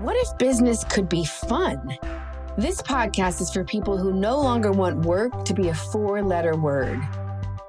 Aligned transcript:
What 0.00 0.16
if 0.16 0.38
business 0.38 0.82
could 0.82 1.10
be 1.10 1.26
fun? 1.26 1.98
This 2.56 2.80
podcast 2.80 3.42
is 3.42 3.52
for 3.52 3.64
people 3.64 3.98
who 3.98 4.14
no 4.14 4.40
longer 4.40 4.72
want 4.72 5.04
work 5.04 5.44
to 5.44 5.52
be 5.52 5.68
a 5.68 5.74
four 5.74 6.22
letter 6.22 6.56
word. 6.56 6.98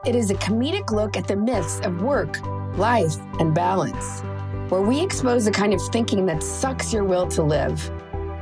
It 0.06 0.16
is 0.16 0.32
a 0.32 0.36
comedic 0.36 0.92
look 0.92 1.18
at 1.18 1.28
the 1.28 1.36
myths 1.36 1.82
of 1.82 2.02
work, 2.02 2.40
life, 2.78 3.18
and 3.42 3.54
balance, 3.54 4.22
where 4.70 4.82
we 4.82 5.02
expose 5.04 5.44
the 5.44 5.52
kind 5.52 5.74
of 5.74 5.82
thinking 5.92 6.26
that 6.28 6.42
sucks 6.42 6.94
your 6.94 7.04
will 7.04 7.28
to 7.28 7.44
live, 7.44 7.90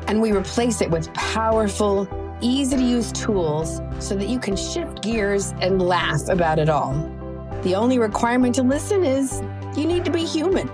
and 0.05 0.21
we 0.21 0.33
replace 0.33 0.81
it 0.81 0.91
with 0.91 1.11
powerful, 1.15 2.07
easy 2.41 2.77
to 2.77 2.83
use 2.83 3.11
tools 3.11 3.81
so 3.97 4.13
that 4.13 4.27
you 4.27 4.37
can 4.37 4.55
shift 4.55 5.01
gears 5.01 5.55
and 5.61 5.81
laugh 5.81 6.29
about 6.29 6.59
it 6.59 6.69
all. 6.69 6.93
The 7.63 7.73
only 7.73 7.97
requirement 7.97 8.53
to 8.55 8.61
listen 8.61 9.03
is 9.03 9.41
you 9.75 9.87
need 9.87 10.05
to 10.05 10.11
be 10.11 10.25
human. 10.25 10.69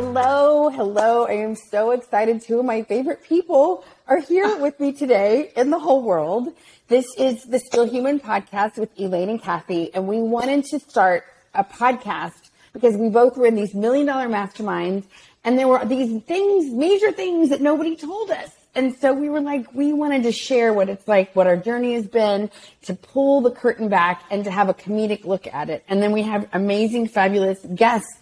Hello, 0.00 0.68
hello. 0.68 1.26
I 1.26 1.32
am 1.32 1.56
so 1.56 1.90
excited. 1.90 2.40
Two 2.40 2.60
of 2.60 2.64
my 2.64 2.82
favorite 2.82 3.24
people 3.24 3.84
are 4.06 4.20
here 4.20 4.56
with 4.58 4.78
me 4.78 4.92
today 4.92 5.50
in 5.56 5.70
the 5.70 5.78
whole 5.80 6.04
world. 6.04 6.54
This 6.86 7.04
is 7.18 7.42
the 7.42 7.58
Still 7.58 7.84
Human 7.84 8.20
podcast 8.20 8.78
with 8.78 8.90
Elaine 8.96 9.28
and 9.28 9.42
Kathy, 9.42 9.92
and 9.92 10.06
we 10.06 10.20
wanted 10.20 10.66
to 10.66 10.78
start 10.78 11.24
a 11.52 11.64
podcast 11.64 12.50
because 12.72 12.96
we 12.96 13.08
both 13.08 13.36
were 13.36 13.46
in 13.46 13.56
these 13.56 13.74
million 13.74 14.06
dollar 14.06 14.28
masterminds, 14.28 15.02
and 15.42 15.58
there 15.58 15.66
were 15.66 15.84
these 15.84 16.22
things, 16.22 16.72
major 16.72 17.10
things 17.10 17.48
that 17.48 17.60
nobody 17.60 17.96
told 17.96 18.30
us. 18.30 18.50
And 18.76 18.96
so 19.00 19.12
we 19.12 19.28
were 19.28 19.40
like, 19.40 19.74
we 19.74 19.92
wanted 19.92 20.22
to 20.22 20.30
share 20.30 20.72
what 20.72 20.88
it's 20.88 21.08
like, 21.08 21.34
what 21.34 21.48
our 21.48 21.56
journey 21.56 21.94
has 21.94 22.06
been, 22.06 22.52
to 22.82 22.94
pull 22.94 23.40
the 23.40 23.50
curtain 23.50 23.88
back 23.88 24.22
and 24.30 24.44
to 24.44 24.50
have 24.52 24.68
a 24.68 24.74
comedic 24.74 25.24
look 25.24 25.48
at 25.48 25.68
it. 25.68 25.84
And 25.88 26.00
then 26.00 26.12
we 26.12 26.22
have 26.22 26.48
amazing, 26.52 27.08
fabulous 27.08 27.58
guests 27.74 28.14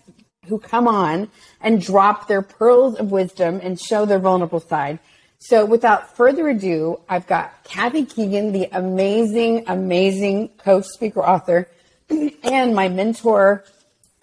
who 0.46 0.58
come 0.58 0.88
on 0.88 1.30
and 1.60 1.80
drop 1.80 2.28
their 2.28 2.42
pearls 2.42 2.96
of 2.96 3.10
wisdom 3.10 3.60
and 3.62 3.80
show 3.80 4.04
their 4.04 4.18
vulnerable 4.18 4.60
side. 4.60 4.98
So 5.38 5.64
without 5.64 6.16
further 6.16 6.48
ado, 6.48 7.00
I've 7.08 7.26
got 7.26 7.64
Kathy 7.64 8.04
Keegan, 8.04 8.52
the 8.52 8.68
amazing, 8.72 9.64
amazing 9.66 10.48
coach, 10.58 10.84
speaker, 10.86 11.24
author, 11.24 11.68
and 12.10 12.74
my 12.74 12.88
mentor, 12.88 13.64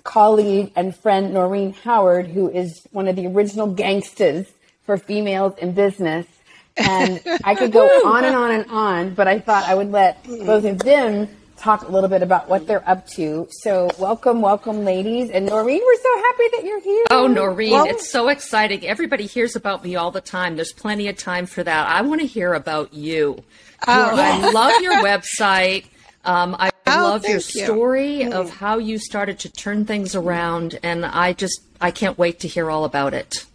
colleague, 0.03 0.71
and 0.75 0.95
friend, 0.95 1.33
Noreen 1.33 1.73
Howard, 1.73 2.27
who 2.27 2.49
is 2.49 2.85
one 2.91 3.07
of 3.07 3.15
the 3.15 3.27
original 3.27 3.67
gangsters 3.67 4.47
for 4.85 4.97
females 4.97 5.53
in 5.59 5.73
business. 5.73 6.25
And 6.75 7.21
I 7.43 7.55
could 7.55 7.71
go 7.71 7.85
on 8.05 8.25
and 8.25 8.35
on 8.35 8.51
and 8.51 8.69
on, 8.69 9.13
but 9.13 9.27
I 9.27 9.39
thought 9.39 9.65
I 9.65 9.75
would 9.75 9.91
let 9.91 10.23
both 10.23 10.65
of 10.65 10.79
them 10.79 11.29
talk 11.63 11.87
a 11.87 11.91
little 11.91 12.09
bit 12.09 12.21
about 12.21 12.49
what 12.49 12.67
they're 12.67 12.87
up 12.87 13.07
to. 13.07 13.47
So, 13.49 13.89
welcome, 13.97 14.41
welcome, 14.41 14.83
ladies. 14.83 15.29
And 15.29 15.45
Noreen, 15.45 15.81
we're 15.83 15.95
so 16.01 16.17
happy 16.17 16.43
that 16.57 16.63
you're 16.65 16.81
here. 16.81 17.05
Oh, 17.09 17.27
Noreen, 17.27 17.71
Well- 17.71 17.85
it's 17.85 18.09
so 18.11 18.27
exciting. 18.27 18.85
Everybody 18.85 19.25
hears 19.25 19.55
about 19.55 19.83
me 19.83 19.95
all 19.95 20.11
the 20.11 20.21
time. 20.21 20.55
There's 20.55 20.73
plenty 20.73 21.07
of 21.07 21.17
time 21.17 21.45
for 21.45 21.63
that. 21.63 21.87
I 21.87 22.01
want 22.01 22.19
to 22.21 22.27
hear 22.27 22.53
about 22.53 22.93
you. 22.93 23.43
Oh. 23.87 24.15
I 24.17 24.51
love 24.51 24.81
your 24.81 24.95
website. 25.03 25.85
Um, 26.25 26.55
I 26.59 26.69
Oh, 26.85 27.11
love 27.11 27.23
your 27.23 27.39
thank 27.39 27.55
you. 27.55 27.63
story 27.65 28.23
of 28.25 28.49
how 28.49 28.77
you 28.77 28.99
started 28.99 29.39
to 29.39 29.49
turn 29.49 29.85
things 29.85 30.15
around, 30.15 30.77
and 30.83 31.05
I 31.05 31.31
just 31.33 31.61
I 31.79 31.91
can't 31.91 32.17
wait 32.17 32.41
to 32.41 32.47
hear 32.49 32.69
all 32.69 32.83
about 32.83 33.13
it. 33.13 33.45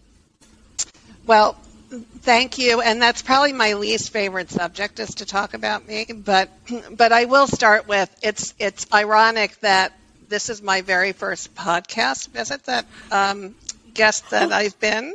Well, 1.26 1.56
thank 1.90 2.58
you, 2.58 2.80
and 2.80 3.00
that's 3.00 3.22
probably 3.22 3.52
my 3.52 3.74
least 3.74 4.10
favorite 4.10 4.50
subject 4.50 5.00
is 5.00 5.16
to 5.16 5.26
talk 5.26 5.54
about 5.54 5.86
me. 5.86 6.06
But 6.06 6.50
but 6.90 7.12
I 7.12 7.26
will 7.26 7.46
start 7.46 7.88
with 7.88 8.14
it's 8.22 8.54
it's 8.58 8.86
ironic 8.92 9.58
that 9.60 9.92
this 10.28 10.50
is 10.50 10.62
my 10.62 10.82
very 10.82 11.12
first 11.12 11.54
podcast 11.54 12.28
visit 12.28 12.64
that 12.64 12.86
um, 13.10 13.54
guest 13.94 14.30
that 14.30 14.52
I've 14.52 14.78
been. 14.78 15.14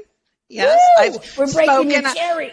Yes, 0.49 0.79
Woo! 0.97 1.03
I've 1.03 1.38
We're 1.38 1.47
spoken. 1.47 2.05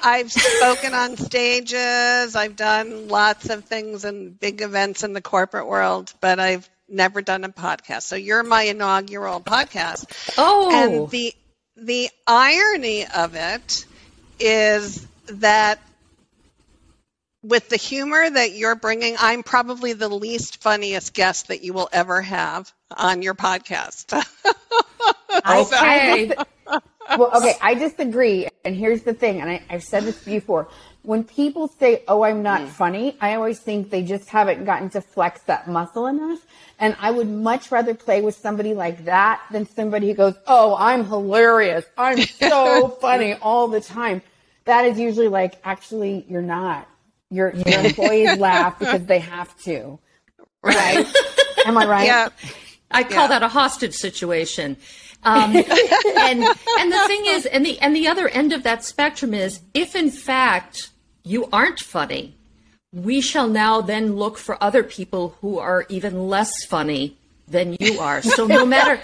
I've 0.03 0.33
spoken 0.33 0.95
on 0.95 1.17
stages. 1.17 2.35
I've 2.35 2.57
done 2.57 3.09
lots 3.09 3.51
of 3.51 3.65
things 3.65 4.05
and 4.05 4.39
big 4.39 4.63
events 4.63 5.03
in 5.03 5.13
the 5.13 5.21
corporate 5.21 5.67
world, 5.67 6.13
but 6.21 6.39
I've 6.39 6.69
never 6.89 7.21
done 7.21 7.45
a 7.45 7.51
podcast. 7.51 8.03
So 8.03 8.17
you're 8.17 8.43
my 8.43 8.63
inaugural 8.63 9.41
podcast. 9.41 10.07
Oh, 10.39 10.71
And 10.73 11.11
the 11.11 11.35
the 11.77 12.11
irony 12.27 13.07
of 13.07 13.35
it 13.35 13.87
is 14.41 15.07
that 15.27 15.81
with 17.43 17.69
the 17.69 17.77
humor 17.77 18.29
that 18.29 18.53
you're 18.53 18.75
bringing, 18.75 19.17
I'm 19.19 19.43
probably 19.43 19.93
the 19.93 20.09
least 20.09 20.63
funniest 20.63 21.15
guest 21.15 21.49
that 21.49 21.63
you 21.63 21.73
will 21.73 21.89
ever 21.93 22.21
have 22.21 22.73
on 22.97 23.23
your 23.23 23.35
podcast. 23.35 24.23
Okay. 25.49 26.33
Well, 27.17 27.31
okay, 27.35 27.57
I 27.61 27.75
disagree. 27.75 28.49
And 28.65 28.77
here's 28.77 29.03
the 29.03 29.15
thing, 29.15 29.41
and 29.41 29.51
I, 29.51 29.63
I've 29.69 29.83
said 29.83 30.05
this 30.05 30.23
before. 30.23 30.69
When 31.03 31.25
people 31.25 31.69
say, 31.69 32.05
"Oh, 32.07 32.23
I'm 32.23 32.43
not 32.43 32.61
hmm. 32.61 32.67
funny," 32.67 33.17
I 33.21 33.35
always 33.35 33.59
think 33.59 33.91
they 33.91 34.03
just 34.03 34.29
haven't 34.29 34.65
gotten 34.65 34.91
to 34.91 35.01
flex 35.01 35.41
that 35.43 35.67
muscle 35.67 36.07
enough. 36.07 36.45
And 36.79 36.97
I 37.01 37.11
would 37.11 37.29
much 37.29 37.73
rather 37.73 37.95
play 37.95 38.21
with 38.21 38.37
somebody 38.37 38.75
like 38.75 39.07
that 39.07 39.43
than 39.51 39.67
somebody 39.67 40.09
who 40.09 40.15
goes, 40.15 40.35
"Oh, 40.47 40.77
I'm 40.79 41.05
hilarious. 41.05 41.85
I'm 41.97 42.19
so 42.23 42.89
funny 43.01 43.35
all 43.35 43.69
the 43.69 43.81
time." 43.81 44.23
That 44.71 44.85
is 44.85 45.01
usually 45.01 45.27
like, 45.27 45.55
actually, 45.65 46.25
you're 46.29 46.43
not. 46.43 46.87
Your 47.29 47.53
your 47.53 47.81
employees 47.85 48.39
laugh 48.49 48.79
because 48.79 49.05
they 49.07 49.19
have 49.19 49.57
to. 49.65 49.99
Right? 50.63 51.05
Am 51.67 51.77
I 51.77 51.87
right? 51.87 52.07
yeah. 52.07 52.29
I 52.91 53.03
call 53.03 53.23
Yeah. 53.25 53.27
that 53.39 53.43
a 53.43 53.49
hostage 53.49 53.95
situation. 53.95 54.77
Um, 55.25 55.57
and 55.57 55.65
and 56.81 56.93
the 56.93 57.03
thing 57.09 57.23
is, 57.27 57.47
and 57.47 57.67
the 57.67 57.79
and 57.81 57.97
the 57.97 58.07
other 58.07 58.29
end 58.29 58.53
of 58.53 58.63
that 58.63 58.85
spectrum 58.85 59.35
is, 59.35 59.61
if 59.75 59.97
in 59.97 60.09
fact 60.11 60.91
you 61.25 61.49
aren't 61.53 61.81
funny, 61.81 62.37
we 62.93 63.21
shall 63.21 63.49
now 63.49 63.81
then 63.81 64.15
look 64.15 64.39
for 64.39 64.57
other 64.63 64.83
people 64.85 65.37
who 65.41 65.59
are 65.59 65.85
even 65.89 66.29
less 66.29 66.53
funny 66.69 67.17
than 67.51 67.77
you 67.79 68.01
are. 68.01 68.23
So 68.23 68.47
no 68.47 68.65
matter 68.65 69.01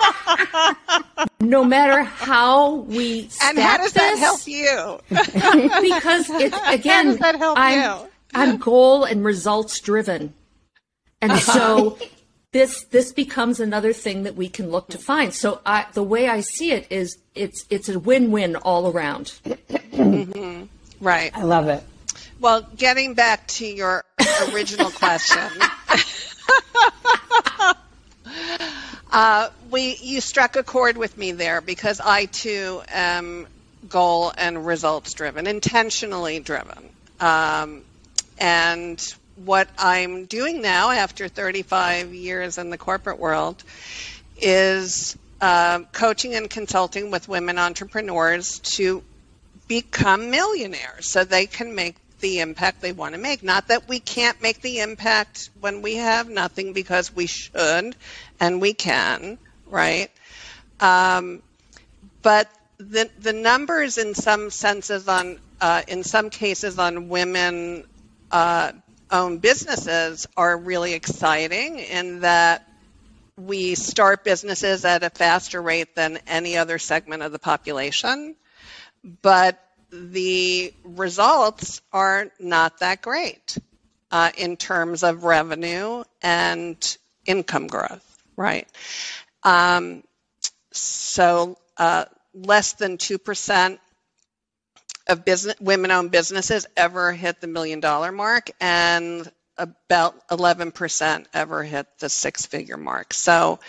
no 1.41 1.65
matter 1.65 2.03
how 2.03 2.75
we 2.75 3.29
And 3.43 3.59
how 3.59 3.79
does 3.79 3.93
that 3.93 4.13
this, 4.13 4.21
help 4.21 4.47
you? 4.47 4.99
because 5.09 6.31
it's 6.31 6.59
again 6.69 7.07
does 7.07 7.19
that 7.19 7.37
help 7.37 7.59
I'm, 7.59 7.81
you? 7.81 8.09
I'm 8.35 8.57
goal 8.59 9.05
and 9.05 9.25
results 9.25 9.81
driven 9.81 10.35
and 11.23 11.33
so 11.39 11.99
this 12.53 12.85
this 12.85 13.13
becomes 13.13 13.61
another 13.61 13.93
thing 13.93 14.25
that 14.25 14.37
we 14.37 14.49
can 14.49 14.71
look 14.71 14.89
to 14.89 14.99
find 14.99 15.33
so 15.33 15.61
I, 15.65 15.87
the 15.95 16.03
way 16.03 16.29
i 16.29 16.41
see 16.41 16.73
it 16.73 16.87
is 16.91 17.17
it's 17.35 17.65
it's 17.71 17.89
a 17.89 17.99
win-win 17.99 18.57
all 18.57 18.91
around 18.91 19.33
mm-hmm. 19.47 20.65
Right. 21.01 21.31
I 21.37 21.43
love 21.43 21.69
it. 21.69 21.83
Well, 22.41 22.67
getting 22.77 23.15
back 23.15 23.47
to 23.49 23.67
your 23.67 24.05
original 24.53 24.91
question, 24.91 25.49
uh, 29.17 29.49
we 29.71 29.97
you 30.03 30.21
struck 30.21 30.57
a 30.57 30.63
chord 30.63 30.99
with 30.99 31.17
me 31.17 31.33
there 31.33 31.63
because 31.63 32.01
I 32.01 32.27
too 32.27 32.83
am 32.89 33.47
goal 33.89 34.31
and 34.37 34.67
results 34.67 35.15
driven, 35.15 35.47
intentionally 35.47 36.39
driven, 36.39 36.91
um, 37.19 37.83
and 38.37 39.01
what 39.43 39.69
I'm 39.79 40.27
doing 40.27 40.61
now 40.61 40.91
after 40.91 41.29
35 41.29 42.13
years 42.13 42.59
in 42.59 42.69
the 42.69 42.77
corporate 42.77 43.19
world 43.19 43.65
is 44.39 45.17
uh, 45.41 45.81
coaching 45.93 46.35
and 46.35 46.51
consulting 46.51 47.11
with 47.11 47.27
women 47.27 47.57
entrepreneurs 47.59 48.59
to 48.77 49.03
become 49.67 50.31
millionaires 50.31 51.11
so 51.11 51.25
they 51.25 51.47
can 51.47 51.75
make 51.75 51.97
the 52.21 52.41
impact 52.41 52.81
they 52.81 52.93
want 52.93 53.15
to 53.15 53.21
make. 53.21 53.43
Not 53.43 53.69
that 53.69 53.89
we 53.89 54.01
can't 54.01 54.41
make 54.43 54.61
the 54.63 54.81
impact 54.81 55.51
when 55.61 55.83
we 55.83 55.97
have 55.97 56.29
nothing 56.29 56.73
because 56.73 57.15
we 57.15 57.27
should 57.27 57.95
and 58.41 58.61
we 58.61 58.75
can, 58.75 59.39
right? 59.67 60.11
Um, 60.81 61.43
but 62.23 62.51
the 62.79 63.11
the 63.19 63.33
numbers 63.33 63.99
in 63.99 64.15
some 64.15 64.51
senses 64.51 65.09
on 65.09 65.39
uh, 65.61 65.83
in 65.89 66.05
some 66.05 66.31
cases 66.31 66.79
on 66.79 67.09
women 67.09 67.87
uh, 68.31 68.73
owned 69.11 69.41
businesses 69.41 70.27
are 70.37 70.57
really 70.57 70.93
exciting 70.93 71.79
in 71.79 72.21
that 72.21 72.69
we 73.39 73.75
start 73.75 74.25
businesses 74.25 74.85
at 74.85 75.03
a 75.03 75.11
faster 75.11 75.61
rate 75.61 75.95
than 75.95 76.19
any 76.27 76.57
other 76.57 76.79
segment 76.79 77.23
of 77.23 77.33
the 77.33 77.39
population 77.39 78.35
but 79.23 79.63
the 79.91 80.75
results 80.85 81.81
are 81.93 82.31
not 82.41 82.81
that 82.81 83.03
great 83.03 83.57
uh, 84.11 84.31
in 84.37 84.57
terms 84.57 85.03
of 85.03 85.25
revenue 85.25 86.03
and 86.23 86.97
income 87.25 87.67
growth, 87.67 88.06
right? 88.37 88.69
Um, 89.43 90.03
so 90.73 91.57
uh, 91.77 92.07
less 92.35 92.75
than 92.75 92.99
2% 92.99 93.79
of 95.09 95.25
business, 95.25 95.55
women-owned 95.61 96.11
businesses 96.11 96.67
ever 96.77 97.13
hit 97.13 97.41
the 97.41 97.47
million 97.47 97.81
dollar 97.81 98.13
mark 98.13 98.51
and 98.61 99.31
about 99.59 100.29
11% 100.29 101.27
ever 101.33 101.63
hit 101.63 101.87
the 101.99 102.09
six 102.09 102.45
figure 102.47 102.77
mark. 102.77 103.15
So 103.15 103.61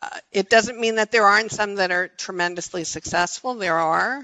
uh, 0.00 0.08
it 0.32 0.48
doesn't 0.48 0.80
mean 0.80 0.96
that 0.96 1.10
there 1.12 1.26
aren't 1.26 1.50
some 1.52 1.76
that 1.76 1.90
are 1.90 2.08
tremendously 2.08 2.84
successful. 2.84 3.54
There 3.54 3.78
are. 3.78 4.22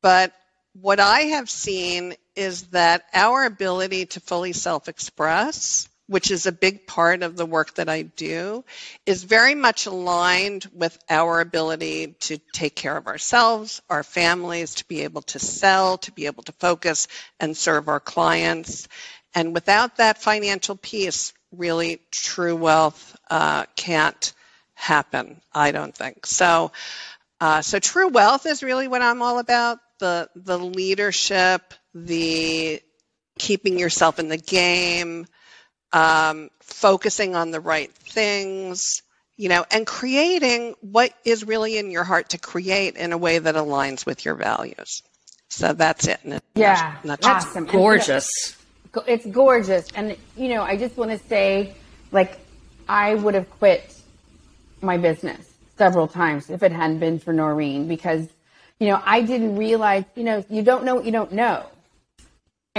But 0.00 0.32
what 0.74 1.00
I 1.00 1.20
have 1.20 1.50
seen 1.50 2.14
is 2.34 2.64
that 2.68 3.04
our 3.12 3.44
ability 3.44 4.06
to 4.06 4.20
fully 4.20 4.52
self 4.52 4.88
express, 4.88 5.88
which 6.12 6.30
is 6.30 6.46
a 6.46 6.52
big 6.52 6.86
part 6.86 7.22
of 7.22 7.36
the 7.36 7.46
work 7.46 7.74
that 7.76 7.88
I 7.88 8.02
do, 8.02 8.64
is 9.06 9.24
very 9.24 9.54
much 9.54 9.86
aligned 9.86 10.66
with 10.74 10.96
our 11.08 11.40
ability 11.40 12.14
to 12.20 12.38
take 12.52 12.76
care 12.76 12.96
of 12.96 13.06
ourselves, 13.06 13.80
our 13.88 14.02
families, 14.02 14.74
to 14.74 14.84
be 14.86 15.00
able 15.00 15.22
to 15.22 15.38
sell, 15.38 15.96
to 15.98 16.12
be 16.12 16.26
able 16.26 16.42
to 16.44 16.52
focus 16.52 17.08
and 17.40 17.56
serve 17.56 17.88
our 17.88 17.98
clients. 17.98 18.88
And 19.34 19.54
without 19.54 19.96
that 19.96 20.20
financial 20.22 20.76
piece, 20.76 21.32
really 21.50 22.00
true 22.10 22.56
wealth 22.56 23.16
uh, 23.30 23.64
can't 23.74 24.34
happen, 24.74 25.40
I 25.54 25.72
don't 25.72 25.96
think. 25.96 26.26
So, 26.26 26.72
uh, 27.40 27.62
so 27.62 27.78
true 27.78 28.08
wealth 28.08 28.44
is 28.44 28.62
really 28.62 28.86
what 28.86 29.00
I'm 29.00 29.22
all 29.22 29.38
about. 29.38 29.78
The 29.98 30.28
the 30.36 30.58
leadership, 30.58 31.74
the 31.94 32.82
keeping 33.38 33.78
yourself 33.78 34.18
in 34.18 34.28
the 34.28 34.36
game, 34.36 35.26
um, 35.92 36.50
focusing 36.60 37.34
on 37.34 37.50
the 37.50 37.60
right 37.60 37.92
things, 37.92 39.02
you 39.36 39.48
know, 39.48 39.64
and 39.70 39.86
creating 39.86 40.74
what 40.80 41.12
is 41.24 41.44
really 41.44 41.78
in 41.78 41.90
your 41.90 42.04
heart 42.04 42.30
to 42.30 42.38
create 42.38 42.96
in 42.96 43.12
a 43.12 43.18
way 43.18 43.38
that 43.38 43.54
aligns 43.54 44.06
with 44.06 44.24
your 44.24 44.34
values. 44.34 45.02
So 45.48 45.72
that's 45.72 46.06
it. 46.06 46.20
Yeah, 46.54 46.96
that's 47.04 47.26
awesome. 47.26 47.66
Gorgeous. 47.66 48.56
It's 49.06 49.26
gorgeous, 49.26 49.88
and 49.94 50.16
you 50.36 50.48
know, 50.48 50.62
I 50.62 50.76
just 50.76 50.96
want 50.96 51.10
to 51.12 51.18
say, 51.28 51.74
like, 52.10 52.38
I 52.88 53.14
would 53.14 53.34
have 53.34 53.48
quit 53.50 53.94
my 54.82 54.98
business 54.98 55.50
several 55.78 56.08
times 56.08 56.50
if 56.50 56.62
it 56.62 56.72
hadn't 56.72 56.98
been 56.98 57.18
for 57.18 57.32
Noreen 57.32 57.88
because, 57.88 58.28
you 58.78 58.88
know, 58.88 59.00
I 59.04 59.22
didn't 59.22 59.56
realize, 59.56 60.04
you 60.14 60.24
know, 60.24 60.44
you 60.50 60.62
don't 60.62 60.84
know 60.84 60.96
what 60.96 61.04
you 61.04 61.12
don't 61.12 61.32
know. 61.32 61.66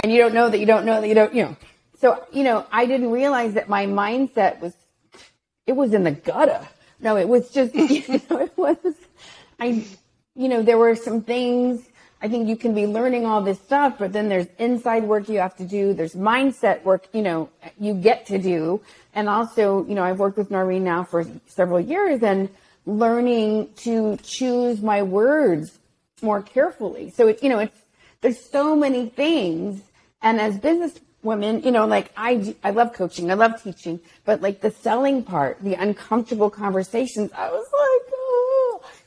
And 0.02 0.12
you 0.12 0.20
don't 0.20 0.34
know 0.34 0.48
that 0.48 0.58
you 0.58 0.66
don't 0.66 0.84
know 0.84 1.00
that 1.00 1.08
you 1.08 1.14
don't, 1.14 1.34
you 1.34 1.42
know. 1.44 1.56
So, 2.04 2.22
you 2.34 2.44
know, 2.44 2.66
I 2.70 2.84
didn't 2.84 3.12
realize 3.12 3.54
that 3.54 3.70
my 3.70 3.86
mindset 3.86 4.60
was, 4.60 4.74
it 5.66 5.72
was 5.72 5.94
in 5.94 6.04
the 6.04 6.10
gutter. 6.10 6.68
No, 7.00 7.16
it 7.16 7.26
was 7.26 7.48
just, 7.48 7.74
you 7.74 8.20
know, 8.28 8.40
it 8.40 8.52
was, 8.58 8.76
I, 9.58 9.86
you 10.34 10.48
know, 10.50 10.62
there 10.62 10.76
were 10.76 10.96
some 10.96 11.22
things 11.22 11.88
I 12.20 12.28
think 12.28 12.46
you 12.46 12.56
can 12.56 12.74
be 12.74 12.86
learning 12.86 13.24
all 13.24 13.40
this 13.40 13.58
stuff, 13.58 13.94
but 13.98 14.12
then 14.12 14.28
there's 14.28 14.48
inside 14.58 15.04
work 15.04 15.30
you 15.30 15.38
have 15.38 15.56
to 15.56 15.64
do. 15.64 15.94
There's 15.94 16.12
mindset 16.12 16.82
work, 16.82 17.08
you 17.14 17.22
know, 17.22 17.48
you 17.80 17.94
get 17.94 18.26
to 18.26 18.36
do. 18.36 18.82
And 19.14 19.26
also, 19.26 19.86
you 19.86 19.94
know, 19.94 20.04
I've 20.04 20.18
worked 20.18 20.36
with 20.36 20.50
Noreen 20.50 20.84
now 20.84 21.04
for 21.04 21.24
several 21.46 21.80
years 21.80 22.22
and 22.22 22.50
learning 22.84 23.70
to 23.76 24.18
choose 24.18 24.82
my 24.82 25.02
words 25.02 25.78
more 26.20 26.42
carefully. 26.42 27.08
So 27.12 27.28
it, 27.28 27.42
you 27.42 27.48
know, 27.48 27.60
it's, 27.60 27.80
there's 28.20 28.44
so 28.44 28.76
many 28.76 29.08
things. 29.08 29.80
And 30.20 30.38
as 30.38 30.58
business 30.58 31.00
women, 31.24 31.62
you 31.62 31.70
know, 31.70 31.86
like 31.86 32.12
I, 32.16 32.54
I 32.62 32.70
love 32.70 32.92
coaching, 32.92 33.30
I 33.30 33.34
love 33.34 33.62
teaching, 33.62 34.00
but 34.24 34.40
like 34.40 34.60
the 34.60 34.70
selling 34.70 35.22
part, 35.22 35.58
the 35.60 35.74
uncomfortable 35.74 36.50
conversations, 36.50 37.30
I 37.34 37.50
was 37.50 37.66
like, 37.72 38.14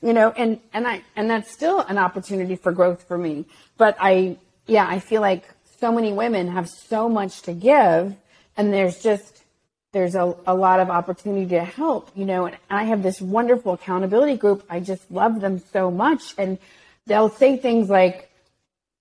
you 0.01 0.13
know, 0.13 0.31
and, 0.31 0.59
and 0.73 0.87
I, 0.87 1.03
and 1.15 1.29
that's 1.29 1.51
still 1.51 1.79
an 1.81 1.97
opportunity 1.97 2.55
for 2.55 2.71
growth 2.71 3.03
for 3.07 3.17
me. 3.17 3.45
But 3.77 3.97
I, 3.99 4.37
yeah, 4.65 4.87
I 4.87 4.99
feel 4.99 5.21
like 5.21 5.43
so 5.79 5.91
many 5.91 6.13
women 6.13 6.47
have 6.49 6.69
so 6.69 7.09
much 7.09 7.41
to 7.43 7.53
give 7.53 8.15
and 8.55 8.73
there's 8.73 9.01
just, 9.01 9.43
there's 9.91 10.15
a, 10.15 10.35
a 10.45 10.53
lot 10.53 10.79
of 10.79 10.89
opportunity 10.89 11.47
to 11.47 11.63
help, 11.63 12.11
you 12.15 12.25
know, 12.25 12.45
and 12.45 12.57
I 12.69 12.83
have 12.85 13.03
this 13.03 13.21
wonderful 13.21 13.73
accountability 13.73 14.37
group. 14.37 14.63
I 14.69 14.79
just 14.79 15.09
love 15.09 15.41
them 15.41 15.59
so 15.71 15.89
much. 15.89 16.35
And 16.37 16.57
they'll 17.05 17.29
say 17.29 17.57
things 17.57 17.89
like, 17.89 18.29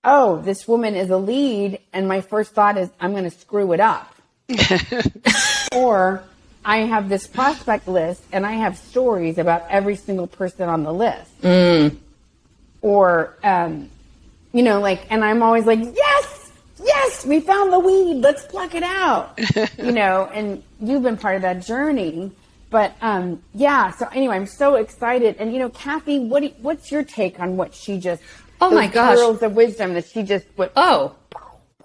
Oh, 0.08 0.40
this 0.40 0.68
woman 0.68 0.94
is 0.94 1.10
a 1.10 1.16
lead. 1.16 1.80
And 1.92 2.06
my 2.06 2.20
first 2.20 2.52
thought 2.52 2.78
is, 2.78 2.88
I'm 3.00 3.10
going 3.10 3.24
to 3.24 3.30
screw 3.30 3.72
it 3.72 3.80
up. 3.80 4.14
or 5.74 6.22
I 6.64 6.78
have 6.78 7.08
this 7.08 7.26
prospect 7.26 7.88
list 7.88 8.22
and 8.32 8.46
I 8.46 8.52
have 8.52 8.78
stories 8.78 9.36
about 9.36 9.66
every 9.68 9.96
single 9.96 10.28
person 10.28 10.68
on 10.68 10.84
the 10.84 10.92
list. 10.92 11.42
Mm. 11.42 11.96
Or, 12.82 13.36
um, 13.42 13.90
you 14.52 14.62
know, 14.62 14.80
like, 14.80 15.10
and 15.10 15.24
I'm 15.24 15.42
always 15.42 15.66
like, 15.66 15.80
yes, 15.80 16.52
yes, 16.82 17.26
we 17.26 17.40
found 17.40 17.72
the 17.72 17.80
weed. 17.80 18.20
Let's 18.20 18.44
pluck 18.44 18.76
it 18.76 18.84
out. 18.84 19.38
you 19.78 19.90
know, 19.90 20.30
and 20.32 20.62
you've 20.80 21.02
been 21.02 21.16
part 21.16 21.34
of 21.34 21.42
that 21.42 21.66
journey. 21.66 22.30
But 22.70 22.94
um, 23.00 23.42
yeah, 23.54 23.90
so 23.92 24.06
anyway, 24.08 24.36
I'm 24.36 24.46
so 24.46 24.76
excited. 24.76 25.36
And 25.38 25.52
you 25.52 25.58
know, 25.58 25.68
Kathy, 25.70 26.18
what 26.18 26.42
you, 26.42 26.52
what's 26.60 26.92
your 26.92 27.04
take 27.04 27.40
on 27.40 27.56
what 27.56 27.74
she 27.74 27.98
just? 27.98 28.22
Oh 28.60 28.70
my 28.70 28.86
gosh, 28.86 29.16
pearls 29.16 29.42
of 29.42 29.54
wisdom 29.54 29.94
that 29.94 30.06
she 30.06 30.22
just. 30.22 30.46
What, 30.56 30.72
oh, 30.76 31.14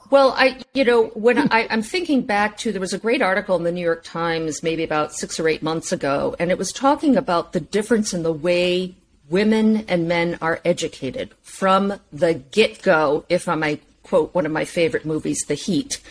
well, 0.09 0.33
I, 0.37 0.59
you 0.73 0.83
know, 0.83 1.05
when 1.07 1.37
I, 1.51 1.67
I'm 1.69 1.81
thinking 1.81 2.21
back 2.21 2.57
to, 2.59 2.71
there 2.73 2.81
was 2.81 2.93
a 2.93 2.97
great 2.97 3.21
article 3.21 3.55
in 3.55 3.63
the 3.63 3.71
New 3.71 3.83
York 3.83 4.03
Times 4.03 4.61
maybe 4.61 4.83
about 4.83 5.13
six 5.13 5.39
or 5.39 5.47
eight 5.47 5.63
months 5.63 5.91
ago, 5.93 6.35
and 6.37 6.51
it 6.51 6.57
was 6.57 6.73
talking 6.73 7.15
about 7.15 7.53
the 7.53 7.61
difference 7.61 8.13
in 8.13 8.23
the 8.23 8.33
way 8.33 8.93
women 9.29 9.85
and 9.87 10.09
men 10.09 10.37
are 10.41 10.59
educated 10.65 11.31
from 11.41 11.93
the 12.11 12.33
get 12.33 12.81
go, 12.81 13.25
if 13.29 13.47
I 13.47 13.55
might 13.55 13.81
quote 14.03 14.35
one 14.35 14.45
of 14.45 14.51
my 14.51 14.65
favorite 14.65 15.05
movies, 15.05 15.45
The 15.47 15.53
Heat, 15.53 16.01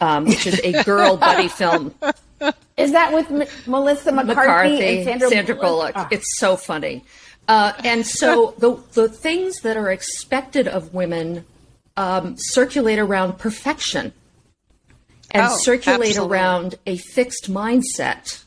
um, 0.00 0.26
which 0.26 0.46
is 0.46 0.60
a 0.64 0.82
girl 0.82 1.16
buddy 1.28 1.46
film. 1.46 1.94
Is 2.76 2.92
that 2.92 3.12
with 3.14 3.30
M- 3.30 3.46
Melissa 3.66 4.10
McCarthy, 4.10 4.34
McCarthy, 4.34 4.96
and 4.96 5.04
Sandra, 5.04 5.28
Sandra 5.28 5.54
Bullock? 5.54 5.94
Bullock. 5.94 6.06
Oh. 6.06 6.08
It's 6.10 6.38
so 6.38 6.56
funny. 6.56 7.04
Uh, 7.48 7.72
and 7.84 8.06
so 8.06 8.54
the 8.58 8.76
the 8.94 9.08
things 9.08 9.60
that 9.60 9.76
are 9.76 9.90
expected 9.90 10.66
of 10.66 10.92
women 10.92 11.44
um, 11.96 12.34
circulate 12.36 12.98
around 12.98 13.38
perfection 13.38 14.12
and 15.30 15.46
oh, 15.46 15.56
circulate 15.56 16.10
absolutely. 16.10 16.36
around 16.36 16.74
a 16.86 16.96
fixed 16.96 17.50
mindset, 17.50 18.44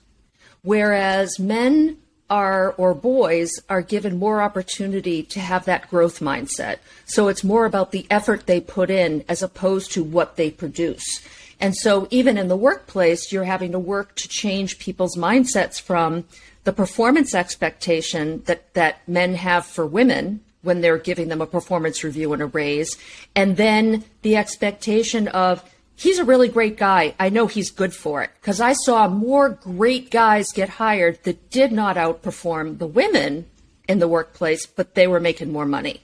whereas 0.63 1.39
men 1.39 1.97
are 2.29 2.73
or 2.77 2.93
boys 2.93 3.51
are 3.69 3.81
given 3.81 4.17
more 4.17 4.41
opportunity 4.41 5.23
to 5.23 5.39
have 5.39 5.65
that 5.65 5.89
growth 5.89 6.19
mindset. 6.19 6.77
So 7.05 7.27
it's 7.27 7.43
more 7.43 7.65
about 7.65 7.91
the 7.91 8.05
effort 8.09 8.45
they 8.45 8.61
put 8.61 8.89
in 8.89 9.23
as 9.27 9.41
opposed 9.41 9.91
to 9.93 10.03
what 10.03 10.35
they 10.35 10.51
produce. 10.51 11.21
And 11.59 11.75
so 11.75 12.07
even 12.09 12.37
in 12.37 12.47
the 12.47 12.55
workplace, 12.55 13.31
you're 13.31 13.43
having 13.43 13.71
to 13.73 13.79
work 13.79 14.15
to 14.15 14.27
change 14.27 14.79
people's 14.79 15.17
mindsets 15.17 15.81
from 15.81 16.25
the 16.63 16.73
performance 16.73 17.33
expectation 17.33 18.43
that, 18.45 18.73
that 18.73 19.07
men 19.07 19.35
have 19.35 19.65
for 19.65 19.85
women 19.85 20.41
when 20.61 20.81
they're 20.81 20.97
giving 20.97 21.29
them 21.29 21.41
a 21.41 21.47
performance 21.47 22.03
review 22.03 22.33
and 22.33 22.41
a 22.41 22.45
raise. 22.45 22.97
And 23.35 23.57
then 23.57 24.03
the 24.21 24.35
expectation 24.35 25.27
of, 25.29 25.63
he's 25.95 26.19
a 26.19 26.25
really 26.25 26.49
great 26.49 26.77
guy. 26.77 27.15
I 27.19 27.29
know 27.29 27.47
he's 27.47 27.71
good 27.71 27.93
for 27.93 28.23
it. 28.23 28.31
Because 28.39 28.59
I 28.61 28.73
saw 28.73 29.07
more 29.07 29.49
great 29.49 30.11
guys 30.11 30.51
get 30.51 30.69
hired 30.69 31.23
that 31.23 31.49
did 31.49 31.71
not 31.71 31.95
outperform 31.95 32.77
the 32.77 32.87
women 32.87 33.45
in 33.87 33.99
the 33.99 34.07
workplace, 34.07 34.65
but 34.65 34.95
they 34.95 35.07
were 35.07 35.19
making 35.19 35.51
more 35.51 35.65
money. 35.65 36.01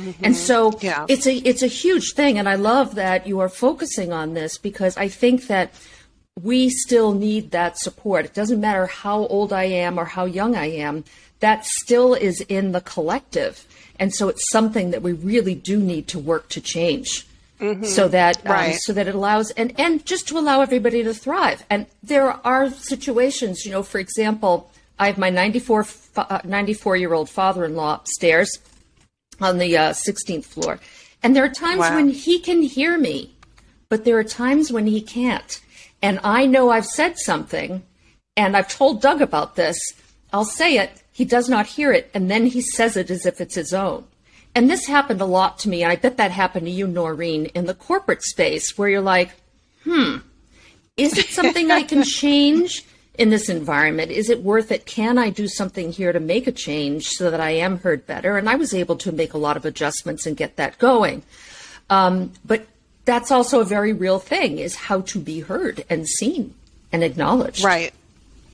Mm-hmm. 0.00 0.24
And 0.24 0.36
so 0.36 0.78
yeah. 0.80 1.06
it's 1.08 1.26
a 1.26 1.36
it's 1.36 1.62
a 1.62 1.66
huge 1.66 2.14
thing 2.14 2.38
and 2.38 2.48
I 2.48 2.54
love 2.54 2.94
that 2.94 3.26
you 3.26 3.40
are 3.40 3.48
focusing 3.48 4.12
on 4.12 4.34
this 4.34 4.58
because 4.58 4.96
I 4.96 5.08
think 5.08 5.46
that 5.48 5.72
we 6.42 6.70
still 6.70 7.12
need 7.12 7.50
that 7.50 7.78
support. 7.78 8.24
It 8.24 8.34
doesn't 8.34 8.60
matter 8.60 8.86
how 8.86 9.26
old 9.26 9.52
I 9.52 9.64
am 9.64 9.98
or 9.98 10.04
how 10.04 10.24
young 10.24 10.56
I 10.56 10.66
am, 10.66 11.04
that 11.40 11.66
still 11.66 12.14
is 12.14 12.40
in 12.42 12.72
the 12.72 12.80
collective. 12.80 13.66
And 13.98 14.14
so 14.14 14.28
it's 14.28 14.50
something 14.50 14.90
that 14.92 15.02
we 15.02 15.12
really 15.12 15.54
do 15.54 15.78
need 15.78 16.08
to 16.08 16.18
work 16.18 16.48
to 16.50 16.60
change. 16.60 17.26
Mm-hmm. 17.60 17.84
So 17.84 18.08
that 18.08 18.46
um, 18.46 18.72
so 18.72 18.94
that 18.94 19.06
it 19.06 19.14
allows 19.14 19.50
and 19.50 19.78
and 19.78 20.04
just 20.06 20.26
to 20.28 20.38
allow 20.38 20.62
everybody 20.62 21.02
to 21.02 21.12
thrive. 21.12 21.62
And 21.68 21.84
there 22.02 22.32
are 22.46 22.70
situations, 22.70 23.66
you 23.66 23.72
know, 23.72 23.82
for 23.82 23.98
example, 23.98 24.70
I 24.98 25.08
have 25.08 25.18
my 25.18 25.28
94 25.28 25.86
uh, 26.16 26.40
94 26.42 26.96
year 26.96 27.12
old 27.12 27.28
father 27.28 27.66
in 27.66 27.76
law 27.76 27.96
upstairs 27.96 28.58
on 29.40 29.58
the 29.58 29.76
uh, 29.76 29.90
16th 29.90 30.44
floor, 30.44 30.78
and 31.22 31.34
there 31.34 31.44
are 31.44 31.48
times 31.48 31.80
wow. 31.80 31.96
when 31.96 32.08
he 32.08 32.38
can 32.38 32.62
hear 32.62 32.98
me, 32.98 33.34
but 33.88 34.04
there 34.04 34.18
are 34.18 34.24
times 34.24 34.72
when 34.72 34.86
he 34.86 35.00
can't. 35.00 35.60
And 36.02 36.18
I 36.24 36.46
know 36.46 36.70
I've 36.70 36.86
said 36.86 37.18
something, 37.18 37.82
and 38.36 38.56
I've 38.56 38.68
told 38.68 39.02
Doug 39.02 39.20
about 39.20 39.56
this. 39.56 39.78
I'll 40.32 40.44
say 40.44 40.78
it, 40.78 41.02
he 41.12 41.24
does 41.24 41.48
not 41.48 41.66
hear 41.66 41.92
it, 41.92 42.10
and 42.14 42.30
then 42.30 42.46
he 42.46 42.60
says 42.60 42.96
it 42.96 43.10
as 43.10 43.26
if 43.26 43.40
it's 43.40 43.56
his 43.56 43.74
own. 43.74 44.04
And 44.54 44.68
this 44.68 44.86
happened 44.86 45.20
a 45.20 45.26
lot 45.26 45.58
to 45.60 45.68
me, 45.68 45.82
and 45.82 45.92
I 45.92 45.96
bet 45.96 46.16
that 46.16 46.30
happened 46.30 46.66
to 46.66 46.72
you, 46.72 46.86
Noreen, 46.86 47.46
in 47.46 47.66
the 47.66 47.74
corporate 47.74 48.22
space, 48.22 48.76
where 48.76 48.88
you're 48.88 49.00
like, 49.00 49.30
hmm, 49.84 50.16
is 50.96 51.18
it 51.18 51.26
something 51.26 51.70
I 51.70 51.82
can 51.82 52.02
change 52.22 52.84
in 53.20 53.28
this 53.28 53.50
environment? 53.50 54.10
Is 54.10 54.30
it 54.30 54.42
worth 54.42 54.72
it? 54.72 54.86
Can 54.86 55.18
I 55.18 55.28
do 55.28 55.46
something 55.46 55.92
here 55.92 56.10
to 56.10 56.18
make 56.18 56.46
a 56.46 56.52
change 56.52 57.08
so 57.10 57.30
that 57.30 57.38
I 57.38 57.50
am 57.50 57.78
heard 57.80 58.06
better? 58.06 58.38
And 58.38 58.48
I 58.48 58.54
was 58.54 58.72
able 58.72 58.96
to 58.96 59.12
make 59.12 59.34
a 59.34 59.38
lot 59.38 59.58
of 59.58 59.66
adjustments 59.66 60.24
and 60.24 60.34
get 60.38 60.56
that 60.56 60.78
going. 60.78 61.22
Um, 61.90 62.32
but 62.46 62.66
that's 63.04 63.30
also 63.30 63.60
a 63.60 63.64
very 63.64 63.92
real 63.92 64.18
thing 64.18 64.58
is 64.58 64.74
how 64.74 65.02
to 65.02 65.18
be 65.18 65.40
heard 65.40 65.84
and 65.90 66.08
seen 66.08 66.54
and 66.92 67.04
acknowledged. 67.04 67.62
Right. 67.62 67.92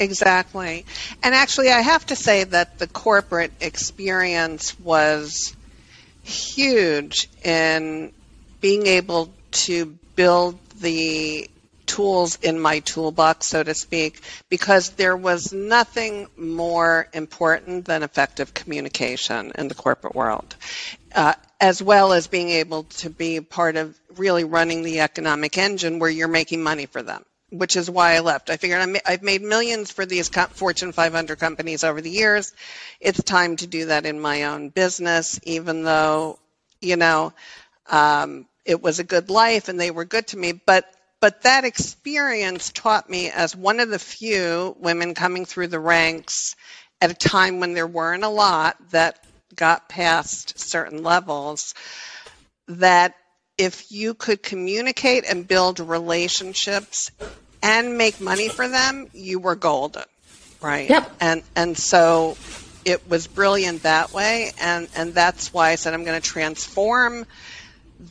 Exactly. 0.01 0.85
And 1.23 1.33
actually, 1.33 1.71
I 1.71 1.81
have 1.81 2.05
to 2.07 2.17
say 2.17 2.43
that 2.43 2.81
the 2.81 2.89
corporate 2.89 3.53
experience 3.61 4.79
was 4.81 5.55
huge 6.25 7.29
in 7.45 8.13
being 8.61 8.89
able 8.89 9.33
to 9.53 9.97
build 10.17 10.59
the 10.81 11.49
tools 11.87 12.37
in 12.43 12.59
my 12.61 12.81
toolbox, 12.81 13.49
so 13.49 13.63
to 13.63 13.75
speak, 13.75 14.21
because 14.49 14.91
there 14.91 15.17
was 15.17 15.53
nothing 15.53 16.29
more 16.37 17.09
important 17.13 17.85
than 17.85 18.03
effective 18.03 18.53
communication 18.55 19.53
in 19.57 19.69
the 19.69 19.75
corporate 19.75 20.15
world, 20.15 20.57
uh, 21.15 21.35
as 21.61 21.83
well 21.83 22.13
as 22.13 22.27
being 22.27 22.51
able 22.51 22.85
to 22.85 23.11
be 23.11 23.41
part 23.41 23.77
of 23.77 23.99
really 24.17 24.45
running 24.45 24.83
the 24.83 25.01
economic 25.01 25.57
engine 25.57 25.99
where 25.99 26.11
you're 26.11 26.29
making 26.29 26.63
money 26.63 26.87
for 26.87 27.03
them 27.03 27.25
which 27.51 27.77
is 27.77 27.91
why 27.91 28.15
I 28.15 28.21
left. 28.21 28.51
I 28.51 28.57
figured 28.57 29.01
i 29.07 29.11
have 29.13 29.23
made 29.23 29.43
millions 29.43 29.93
for 29.93 30.05
these 30.05 30.29
Fortune 30.29 30.93
500 30.93 31.39
companies 31.39 31.85
over 31.85 32.01
the 32.01 32.11
years. 32.11 32.53
It's 33.01 33.23
time 33.23 33.57
to 33.57 33.67
do 33.67 33.87
that 33.87 34.05
in 34.05 34.21
my 34.21 34.45
own 34.45 34.71
business, 34.71 35.39
even 35.45 35.85
though, 35.85 36.39
you 36.81 36.97
know, 36.97 37.33
um, 37.89 38.47
it 38.65 38.83
was 38.83 38.99
a 38.99 39.05
good 39.05 39.31
life 39.31 39.69
and 39.69 39.79
they 39.79 39.91
were 39.91 40.05
good 40.05 40.27
to 40.29 40.37
me. 40.37 40.53
But 40.53 40.93
but 41.21 41.43
that 41.43 41.65
experience 41.65 42.71
taught 42.73 43.09
me 43.09 43.31
as 43.31 43.57
one 43.57 43.81
of 43.81 43.89
the 43.89 43.99
few 43.99 44.77
women 44.79 45.15
coming 45.15 45.45
through 45.45 45.69
the 45.69 45.81
ranks 45.81 46.57
at 47.01 47.11
a 47.11 47.15
time 47.15 47.61
when 47.61 47.75
there 47.75 47.87
weren't 47.87 48.25
a 48.25 48.29
lot 48.29 48.77
that 48.91 49.19
got 49.55 49.89
past 49.89 50.59
certain 50.59 51.03
levels 51.03 51.75
that 52.69 53.15
if 53.59 53.91
you 53.91 54.15
could 54.15 54.43
communicate 54.43 55.25
and 55.29 55.49
build 55.49 55.81
relationships 55.81 57.11
and 57.63 57.97
make 57.97 58.21
money 58.21 58.49
for 58.49 58.69
them, 58.69 59.09
you 59.13 59.39
were 59.39 59.57
golden, 59.57 60.05
right? 60.61 60.91
Yep. 60.91 61.11
And 61.21 61.43
and 61.55 61.77
so 61.77 62.37
it 62.85 63.09
was 63.09 63.27
brilliant 63.27 63.83
that 63.83 64.13
way, 64.13 64.53
and 64.61 64.89
and 64.95 65.15
that's 65.15 65.53
why 65.53 65.71
I 65.71 65.75
said 65.77 65.95
I'm 65.95 66.05
going 66.05 66.21
to 66.21 66.27
transform 66.27 67.27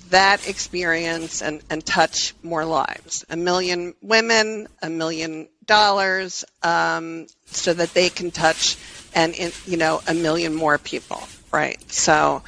that 0.10 0.48
experience 0.48 1.42
and 1.42 1.62
and 1.70 1.86
touch 1.86 2.34
more 2.44 2.66
lives, 2.66 3.26
a 3.30 3.36
million 3.36 3.94
women, 4.02 4.68
a 4.82 4.90
million 4.90 5.48
dollars, 5.66 6.46
um, 6.64 7.28
so 7.46 7.74
that 7.74 7.94
they 7.94 8.10
can 8.10 8.32
touch 8.32 8.78
and 9.14 9.34
in, 9.36 9.52
you 9.66 9.78
know 9.78 10.02
a 10.08 10.14
million 10.14 10.54
more 10.54 10.78
people, 10.78 11.22
right? 11.52 11.80
So. 11.92 12.44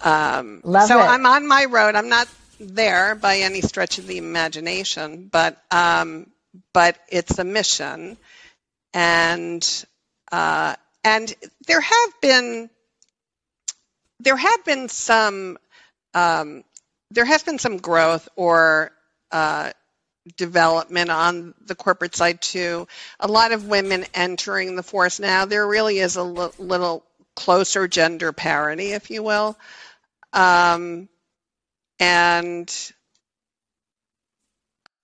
Um, 0.00 0.60
so 0.62 1.00
it. 1.00 1.02
I'm 1.02 1.26
on 1.26 1.48
my 1.48 1.64
road. 1.64 1.96
I'm 1.96 2.08
not 2.08 2.28
there 2.60 3.16
by 3.16 3.38
any 3.38 3.60
stretch 3.60 3.98
of 3.98 4.06
the 4.06 4.18
imagination, 4.18 5.28
but 5.30 5.60
um, 5.72 6.30
but 6.72 6.96
it's 7.08 7.38
a 7.38 7.44
mission, 7.44 8.16
and 8.94 9.84
uh, 10.30 10.76
and 11.04 11.34
there 11.66 11.80
have 11.80 12.20
been 12.20 12.70
there 14.20 14.36
have 14.36 14.64
been 14.64 14.88
some 14.88 15.58
um, 16.18 16.64
there 17.10 17.24
has 17.24 17.42
been 17.42 17.58
some 17.58 17.78
growth 17.78 18.28
or 18.36 18.92
uh, 19.30 19.70
development 20.36 21.10
on 21.10 21.54
the 21.66 21.74
corporate 21.74 22.14
side 22.14 22.40
too. 22.42 22.86
A 23.20 23.28
lot 23.28 23.52
of 23.52 23.66
women 23.66 24.04
entering 24.14 24.76
the 24.76 24.82
force 24.82 25.20
now. 25.20 25.44
There 25.44 25.66
really 25.66 25.98
is 25.98 26.16
a 26.16 26.20
l- 26.20 26.54
little 26.58 27.04
closer 27.34 27.88
gender 27.88 28.32
parity, 28.32 28.92
if 28.92 29.10
you 29.10 29.22
will. 29.22 29.56
Um, 30.32 31.08
and 32.00 32.92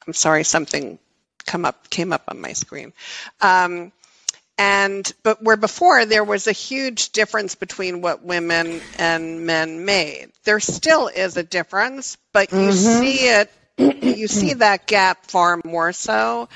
I'm 0.07 0.13
sorry, 0.13 0.45
something 0.45 0.99
come 1.47 1.65
up 1.65 1.91
came 1.91 2.13
up 2.13 2.25
on 2.29 2.41
my 2.41 2.53
screen. 2.53 2.93
Um, 3.41 3.93
and 4.59 5.11
but 5.23 5.43
where 5.43 5.57
before 5.57 6.05
there 6.07 6.25
was 6.25 6.47
a 6.47 6.53
huge 6.53 7.11
difference 7.11 7.55
between 7.55 8.01
what 8.01 8.23
women 8.23 8.81
and 8.99 9.45
men 9.47 9.85
made. 9.85 10.29
There 10.45 10.61
still 10.61 11.09
is 11.09 11.37
a 11.37 11.43
difference, 11.43 12.17
but 12.33 12.53
you 12.53 12.59
Mm-hmm. 12.59 13.01
see 13.03 13.15
it. 13.29 13.51
You 13.79 14.29
see 14.29 14.53
that 14.65 14.87
gap 14.87 15.27
far 15.27 15.61
more 15.65 15.93
so 15.93 16.49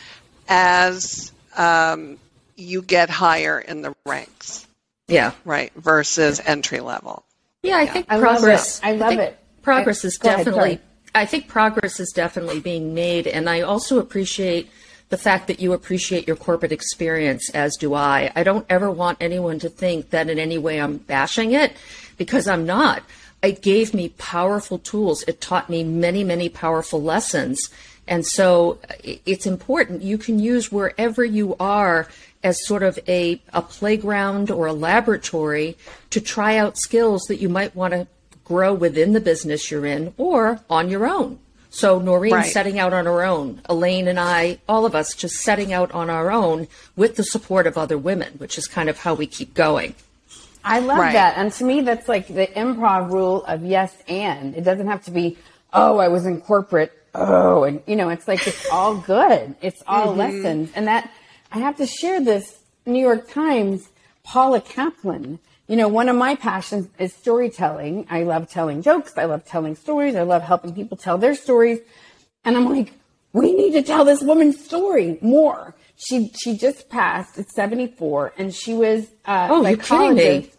as 0.49 1.33
um, 1.57 2.19
you 2.57 2.83
get 2.83 3.11
higher 3.11 3.59
in 3.59 3.83
the 3.83 3.95
ranks, 4.07 4.67
Yeah. 5.09 5.33
right? 5.45 5.73
Versus 5.75 6.41
entry 6.45 6.81
level. 6.81 7.25
Yeah, 7.63 7.77
I 7.79 7.87
think 7.87 8.07
I 8.09 8.17
love 8.17 8.37
progress. 8.39 8.79
it. 8.79 8.87
I 8.87 8.93
love 8.93 9.09
think 9.11 9.21
it. 9.23 9.39
Progress 9.63 10.05
I- 10.05 10.09
is 10.09 10.19
go 10.19 10.29
ahead, 10.29 10.45
definitely. 10.45 10.81
I 11.15 11.27
think 11.27 11.49
progress 11.49 11.99
is 11.99 12.13
definitely 12.15 12.61
being 12.61 12.95
made, 12.95 13.27
and 13.27 13.49
I 13.51 13.63
also 13.63 13.99
appreciate 13.99 14.71
the 15.09 15.19
fact 15.19 15.47
that 15.47 15.61
you 15.61 15.73
appreciate 15.73 16.27
your 16.27 16.37
corporate 16.37 16.73
experience, 16.73 17.51
as 17.51 17.77
do 17.77 17.95
I. 17.95 18.31
I 18.37 18.43
don't 18.43 18.67
ever 18.69 18.91
want 18.91 19.19
anyone 19.21 19.59
to 19.61 19.69
think 19.69 20.11
that 20.11 20.29
in 20.29 20.39
any 20.39 20.59
way 20.59 20.81
I'm 20.81 20.99
bashing 20.99 21.53
it, 21.53 21.75
because 22.17 22.47
I'm 22.47 22.67
not. 22.67 23.03
It 23.43 23.63
gave 23.63 23.95
me 23.95 24.11
powerful 24.11 24.79
tools. 24.79 25.23
It 25.29 25.41
taught 25.41 25.71
me 25.71 25.85
many, 25.85 26.25
many 26.25 26.49
powerful 26.49 27.01
lessons. 27.01 27.71
And 28.07 28.27
so 28.27 28.79
it's 29.05 29.47
important. 29.47 30.03
You 30.03 30.19
can 30.19 30.39
use 30.39 30.73
wherever 30.73 31.25
you 31.25 31.55
are 31.61 32.09
as 32.43 32.67
sort 32.67 32.83
of 32.83 32.99
a, 33.07 33.41
a 33.53 33.63
playground 33.63 34.51
or 34.51 34.67
a 34.67 34.73
laboratory 34.73 35.77
to 36.11 36.21
try 36.21 36.57
out 36.57 36.79
skills 36.79 37.23
that 37.29 37.37
you 37.37 37.49
might 37.49 37.77
want 37.77 37.93
to 37.93 38.07
grow 38.45 38.73
within 38.73 39.13
the 39.13 39.21
business 39.21 39.71
you're 39.71 39.87
in 39.87 40.15
or 40.17 40.61
on 40.71 40.89
your 40.89 41.07
own. 41.07 41.39
So 41.71 41.99
Noreen 41.99 42.33
Right. 42.33 42.51
setting 42.53 42.79
out 42.79 42.93
on 42.93 43.05
her 43.05 43.23
own, 43.23 43.61
Elaine 43.69 44.09
and 44.09 44.19
I, 44.19 44.59
all 44.69 44.87
of 44.87 44.95
us 44.95 45.15
just 45.15 45.37
setting 45.37 45.73
out 45.73 45.93
on 45.93 46.09
our 46.11 46.31
own 46.31 46.67
with 46.97 47.17
the 47.17 47.25
support 47.25 47.67
of 47.67 47.77
other 47.77 47.99
women, 47.99 48.35
which 48.39 48.57
is 48.57 48.67
kind 48.67 48.89
of 48.89 48.99
how 48.99 49.15
we 49.15 49.27
keep 49.27 49.55
going. 49.55 49.95
I 50.65 50.81
love 50.81 50.99
Right. 50.99 51.13
that. 51.13 51.37
And 51.37 51.53
to 51.53 51.65
me, 51.65 51.83
that's 51.83 52.09
like 52.09 52.27
the 52.29 52.47
improv 52.47 53.13
rule 53.13 53.45
of 53.45 53.65
yes 53.65 53.95
and. 54.09 54.55
It 54.57 54.65
doesn't 54.65 54.87
have 54.87 55.05
to 55.05 55.11
be, 55.11 55.37
oh, 55.73 55.99
I 55.99 56.09
was 56.09 56.27
in 56.27 56.41
corporate. 56.41 56.93
Oh, 57.15 57.65
and 57.65 57.83
you 57.87 57.97
know, 57.97 58.09
it's 58.11 58.29
like 58.29 58.47
it's 58.47 58.67
all 58.73 58.97
good. 58.97 59.55
It's 59.63 59.83
all 59.87 60.09
mm-hmm. 60.09 60.19
lessons. 60.19 60.71
And 60.75 60.89
that 60.89 61.11
I 61.53 61.59
have 61.59 61.77
to 61.77 61.87
share 61.87 62.21
this 62.21 62.59
New 62.87 63.01
York 63.01 63.31
Times, 63.31 63.89
Paula 64.29 64.61
Caplan. 64.61 65.39
You 65.69 65.77
know, 65.77 65.89
one 65.89 66.09
of 66.09 66.17
my 66.17 66.35
passions 66.35 66.89
is 66.99 67.13
storytelling. 67.15 68.07
I 68.11 68.23
love 68.25 68.49
telling 68.51 68.83
jokes. 68.83 69.17
I 69.17 69.25
love 69.25 69.45
telling 69.45 69.75
stories. 69.75 70.15
I 70.17 70.23
love 70.23 70.43
helping 70.43 70.75
people 70.75 70.97
tell 70.97 71.19
their 71.19 71.35
stories. 71.35 71.79
And 72.45 72.57
I'm 72.57 72.69
like, 72.69 72.93
we 73.33 73.53
need 73.55 73.73
to 73.73 73.83
tell 73.83 74.05
this 74.05 74.23
woman's 74.23 74.63
story 74.65 75.19
more. 75.21 75.75
She 75.97 76.31
she 76.41 76.57
just 76.57 76.89
passed 76.89 77.39
at 77.39 77.51
74, 77.51 78.35
and 78.39 78.55
she 78.55 78.73
was 78.75 79.07
uh, 79.27 79.49
Oh, 79.51 79.67
you're 79.67 79.77
kidding 79.77 80.15
me. 80.15 80.21
psychologist. 80.23 80.59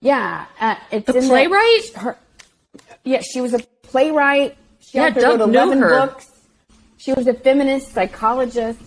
Yeah, 0.00 0.46
uh, 0.60 0.74
it's 0.90 1.06
The 1.06 1.18
in 1.18 1.24
playwright? 1.24 1.88
her, 1.96 2.18
yeah, 3.04 3.20
she 3.20 3.40
was 3.40 3.52
a 3.54 3.60
playwright. 3.82 4.56
She 4.80 4.98
Yeah, 4.98 5.10
Doug 5.10 5.40
wrote 5.40 5.48
11 5.48 5.78
her. 5.78 5.88
books. 5.90 6.30
She 6.96 7.12
was 7.12 7.26
a 7.28 7.34
feminist 7.34 7.92
psychologist, 7.92 8.80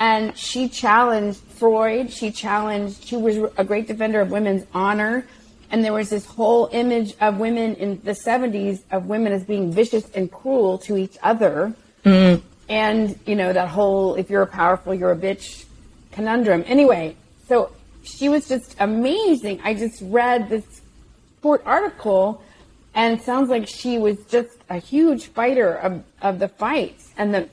and 0.00 0.36
she 0.36 0.68
challenged 0.68 1.38
Freud. 1.38 2.10
She 2.10 2.32
challenged. 2.32 3.04
She 3.04 3.16
was 3.16 3.36
a 3.58 3.64
great 3.64 3.86
defender 3.86 4.22
of 4.22 4.30
women's 4.30 4.64
honor. 4.72 5.26
And 5.70 5.84
there 5.84 5.92
was 5.92 6.08
this 6.08 6.24
whole 6.24 6.70
image 6.72 7.14
of 7.20 7.38
women 7.38 7.74
in 7.76 8.00
the 8.02 8.12
70s 8.12 8.82
of 8.90 9.06
women 9.06 9.32
as 9.32 9.44
being 9.44 9.70
vicious 9.70 10.10
and 10.14 10.32
cruel 10.32 10.78
to 10.78 10.96
each 10.96 11.16
other. 11.22 11.74
Mm. 12.04 12.42
And, 12.68 13.18
you 13.26 13.36
know, 13.36 13.52
that 13.52 13.68
whole 13.68 14.14
if 14.14 14.30
you're 14.30 14.46
powerful, 14.46 14.94
you're 14.94 15.12
a 15.12 15.16
bitch 15.16 15.66
conundrum. 16.12 16.64
Anyway, 16.66 17.14
so 17.46 17.70
she 18.02 18.30
was 18.30 18.48
just 18.48 18.76
amazing. 18.80 19.60
I 19.62 19.74
just 19.74 20.00
read 20.00 20.48
this 20.48 20.64
short 21.42 21.62
article 21.66 22.42
and 22.94 23.18
it 23.18 23.24
sounds 23.24 23.50
like 23.50 23.68
she 23.68 23.98
was 23.98 24.16
just 24.24 24.56
a 24.70 24.78
huge 24.78 25.26
fighter 25.26 25.74
of, 25.74 26.02
of 26.22 26.38
the 26.38 26.48
fights 26.48 27.12
and 27.18 27.34
the 27.34 27.48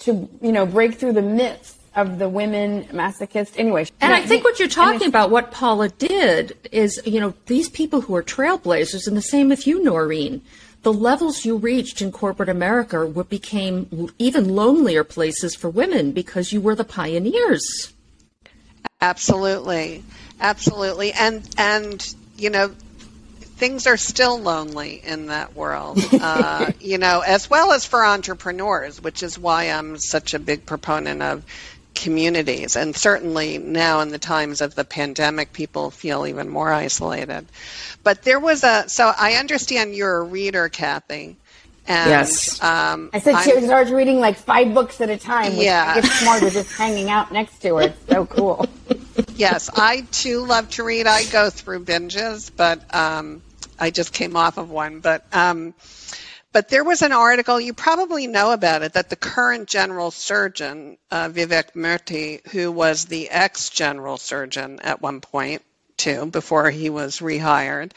to 0.00 0.28
you 0.40 0.52
know 0.52 0.64
break 0.64 0.94
through 0.94 1.12
the 1.12 1.22
myths 1.22 1.77
of 1.98 2.18
the 2.18 2.28
women 2.28 2.84
masochist 2.84 3.52
anyway 3.56 3.84
And 4.00 4.14
I 4.14 4.22
think 4.22 4.44
what 4.44 4.60
you're 4.60 4.68
talking 4.68 5.08
about, 5.08 5.30
what 5.30 5.50
Paula 5.50 5.88
did, 5.88 6.56
is 6.70 7.00
you 7.04 7.18
know 7.20 7.34
these 7.46 7.68
people 7.68 8.02
who 8.02 8.14
are 8.14 8.22
trailblazers, 8.22 9.06
and 9.08 9.16
the 9.16 9.22
same 9.22 9.48
with 9.48 9.66
you, 9.66 9.82
Noreen. 9.82 10.40
The 10.82 10.92
levels 10.92 11.44
you 11.44 11.56
reached 11.56 12.00
in 12.00 12.12
corporate 12.12 12.48
America 12.48 13.04
what 13.04 13.28
became 13.28 14.10
even 14.18 14.54
lonelier 14.54 15.02
places 15.02 15.56
for 15.56 15.68
women 15.68 16.12
because 16.12 16.52
you 16.52 16.60
were 16.60 16.76
the 16.76 16.84
pioneers. 16.84 17.92
Absolutely, 19.00 20.04
absolutely, 20.40 21.12
and 21.12 21.48
and 21.58 22.14
you 22.36 22.50
know, 22.50 22.68
things 23.58 23.88
are 23.88 23.96
still 23.96 24.38
lonely 24.38 25.02
in 25.04 25.26
that 25.26 25.56
world. 25.56 25.98
Uh, 26.20 26.72
you 26.80 26.98
know, 26.98 27.20
as 27.20 27.48
well 27.48 27.72
as 27.72 27.84
for 27.84 28.04
entrepreneurs, 28.04 29.00
which 29.00 29.22
is 29.22 29.38
why 29.38 29.64
I'm 29.64 29.96
such 29.98 30.34
a 30.34 30.38
big 30.38 30.66
proponent 30.66 31.22
of 31.22 31.44
communities, 31.98 32.76
and 32.76 32.96
certainly 32.96 33.58
now 33.58 34.00
in 34.00 34.08
the 34.10 34.18
times 34.18 34.60
of 34.60 34.74
the 34.74 34.84
pandemic, 34.84 35.52
people 35.52 35.90
feel 35.90 36.26
even 36.26 36.48
more 36.48 36.72
isolated. 36.72 37.46
But 38.04 38.22
there 38.22 38.40
was 38.40 38.64
a 38.64 38.88
so 38.88 39.12
I 39.16 39.34
understand 39.34 39.94
you're 39.94 40.18
a 40.18 40.22
reader, 40.22 40.68
Kathy. 40.68 41.36
And, 41.86 42.10
Yes. 42.10 42.62
Um, 42.62 43.10
I 43.14 43.18
said 43.20 43.34
I'm- 43.34 43.44
she 43.44 43.64
starts 43.64 43.90
reading 43.90 44.20
like 44.20 44.36
five 44.36 44.74
books 44.74 45.00
at 45.00 45.08
a 45.10 45.16
time. 45.16 45.56
Which 45.56 45.66
Yeah. 45.66 45.94
I 45.96 46.00
get 46.00 46.10
smarter 46.12 46.50
just 46.50 46.70
hanging 46.72 47.10
out 47.10 47.32
next 47.32 47.60
to 47.62 47.76
her. 47.76 47.82
It's 47.82 47.98
so 48.08 48.26
cool. 48.26 48.66
yes, 49.36 49.70
I 49.74 50.02
too 50.12 50.44
love 50.44 50.68
to 50.70 50.84
read. 50.84 51.06
I 51.06 51.24
go 51.24 51.48
through 51.50 51.84
binges, 51.84 52.50
but 52.54 52.94
um, 52.94 53.42
I 53.78 53.90
just 53.90 54.12
came 54.12 54.36
off 54.36 54.58
of 54.58 54.70
one. 54.70 55.00
But 55.00 55.24
um, 55.32 55.72
but 56.52 56.68
there 56.68 56.84
was 56.84 57.02
an 57.02 57.12
article 57.12 57.60
you 57.60 57.74
probably 57.74 58.26
know 58.26 58.52
about 58.52 58.82
it 58.82 58.94
that 58.94 59.10
the 59.10 59.16
current 59.16 59.68
general 59.68 60.10
surgeon 60.10 60.98
uh, 61.10 61.28
Vivek 61.28 61.74
Murthy, 61.74 62.46
who 62.48 62.72
was 62.72 63.04
the 63.04 63.30
ex 63.30 63.70
general 63.70 64.16
surgeon 64.16 64.80
at 64.80 65.02
one 65.02 65.20
point 65.20 65.62
too, 65.96 66.26
before 66.26 66.70
he 66.70 66.90
was 66.90 67.18
rehired. 67.18 67.92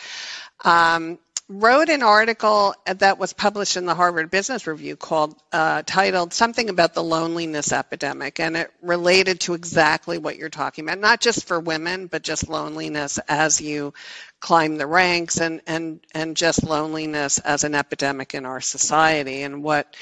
Um, 0.63 1.17
wrote 1.51 1.89
an 1.89 2.01
article 2.01 2.74
that 2.86 3.20
was 3.20 3.34
published 3.34 3.75
in 3.75 3.86
the 3.86 3.93
Harvard 3.93 4.31
Business 4.31 4.67
Review 4.67 4.96
called 4.96 5.36
uh, 5.51 5.84
titled 5.86 6.34
something 6.34 6.70
about 6.70 6.93
the 6.93 7.03
loneliness 7.03 7.74
epidemic, 7.74 8.39
and 8.39 8.55
it 8.55 8.72
related 8.81 9.41
to 9.41 9.53
exactly 9.53 10.17
what 10.17 10.38
you're 10.38 10.50
talking 10.50 10.86
about, 10.86 11.00
not 11.00 11.20
just 11.20 11.46
for 11.46 11.60
women, 11.60 12.08
but 12.08 12.24
just 12.24 12.48
loneliness 12.48 13.20
as 13.27 13.60
you 13.60 13.93
climb 14.41 14.77
the 14.77 14.88
ranks, 14.88 15.39
and 15.39 15.62
and 15.65 16.01
and 16.13 16.36
just 16.36 16.63
loneliness 16.63 17.39
as 17.39 17.63
an 17.63 17.74
epidemic 17.75 18.33
in 18.33 18.45
our 18.45 18.60
society, 18.60 19.43
and 19.43 19.63
what 19.63 19.95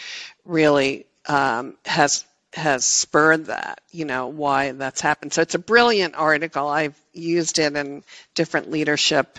really 0.45 1.05
um, 1.27 1.75
has 1.85 2.25
has 2.53 2.83
spurred 2.83 3.45
that, 3.45 3.79
you 3.91 4.05
know, 4.05 4.25
why 4.27 4.71
that's 4.71 5.01
happened. 5.01 5.31
So 5.31 5.43
it's 5.43 5.53
a 5.53 5.59
brilliant 5.59 6.15
article. 6.15 6.67
I've 6.67 6.99
used 7.13 7.59
it 7.59 7.75
in 7.75 8.03
different 8.33 8.71
leadership 8.71 9.37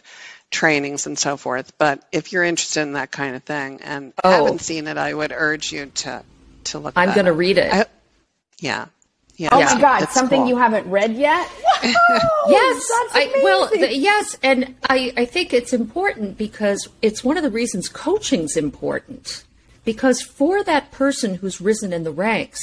trainings 0.52 1.06
and 1.06 1.18
so 1.18 1.36
forth. 1.36 1.76
But 1.76 2.04
if 2.12 2.32
you're 2.32 2.44
interested 2.44 2.82
in 2.82 2.92
that 2.92 3.10
kind 3.10 3.34
of 3.34 3.42
thing 3.42 3.80
and 3.82 4.12
Oh. 4.22 4.30
haven't 4.30 4.60
seen 4.60 4.86
it, 4.86 4.96
I 4.96 5.12
would 5.12 5.32
urge 5.32 5.72
you 5.72 5.86
to 5.86 6.22
to 6.64 6.78
look. 6.78 6.92
I'm 6.96 7.12
going 7.12 7.26
to 7.26 7.32
read 7.32 7.58
it. 7.58 7.72
I- 7.72 7.86
yeah. 8.60 8.86
Yeah. 9.40 9.48
Oh 9.52 9.74
my 9.74 9.80
God, 9.80 10.04
something 10.10 10.40
cool. 10.40 10.48
you 10.50 10.56
haven't 10.58 10.86
read 10.90 11.14
yet? 11.14 11.48
Yes 11.82 12.90
I, 13.12 13.40
well 13.42 13.68
th- 13.68 13.96
yes 13.98 14.36
and 14.42 14.74
I, 14.88 15.12
I 15.16 15.24
think 15.24 15.54
it's 15.54 15.72
important 15.72 16.36
because 16.36 16.88
it's 17.00 17.24
one 17.24 17.36
of 17.38 17.42
the 17.42 17.50
reasons 17.50 17.88
coaching's 17.88 18.56
important 18.56 19.44
because 19.84 20.20
for 20.20 20.62
that 20.64 20.90
person 20.90 21.36
who's 21.36 21.60
risen 21.60 21.92
in 21.92 22.04
the 22.04 22.10
ranks 22.12 22.60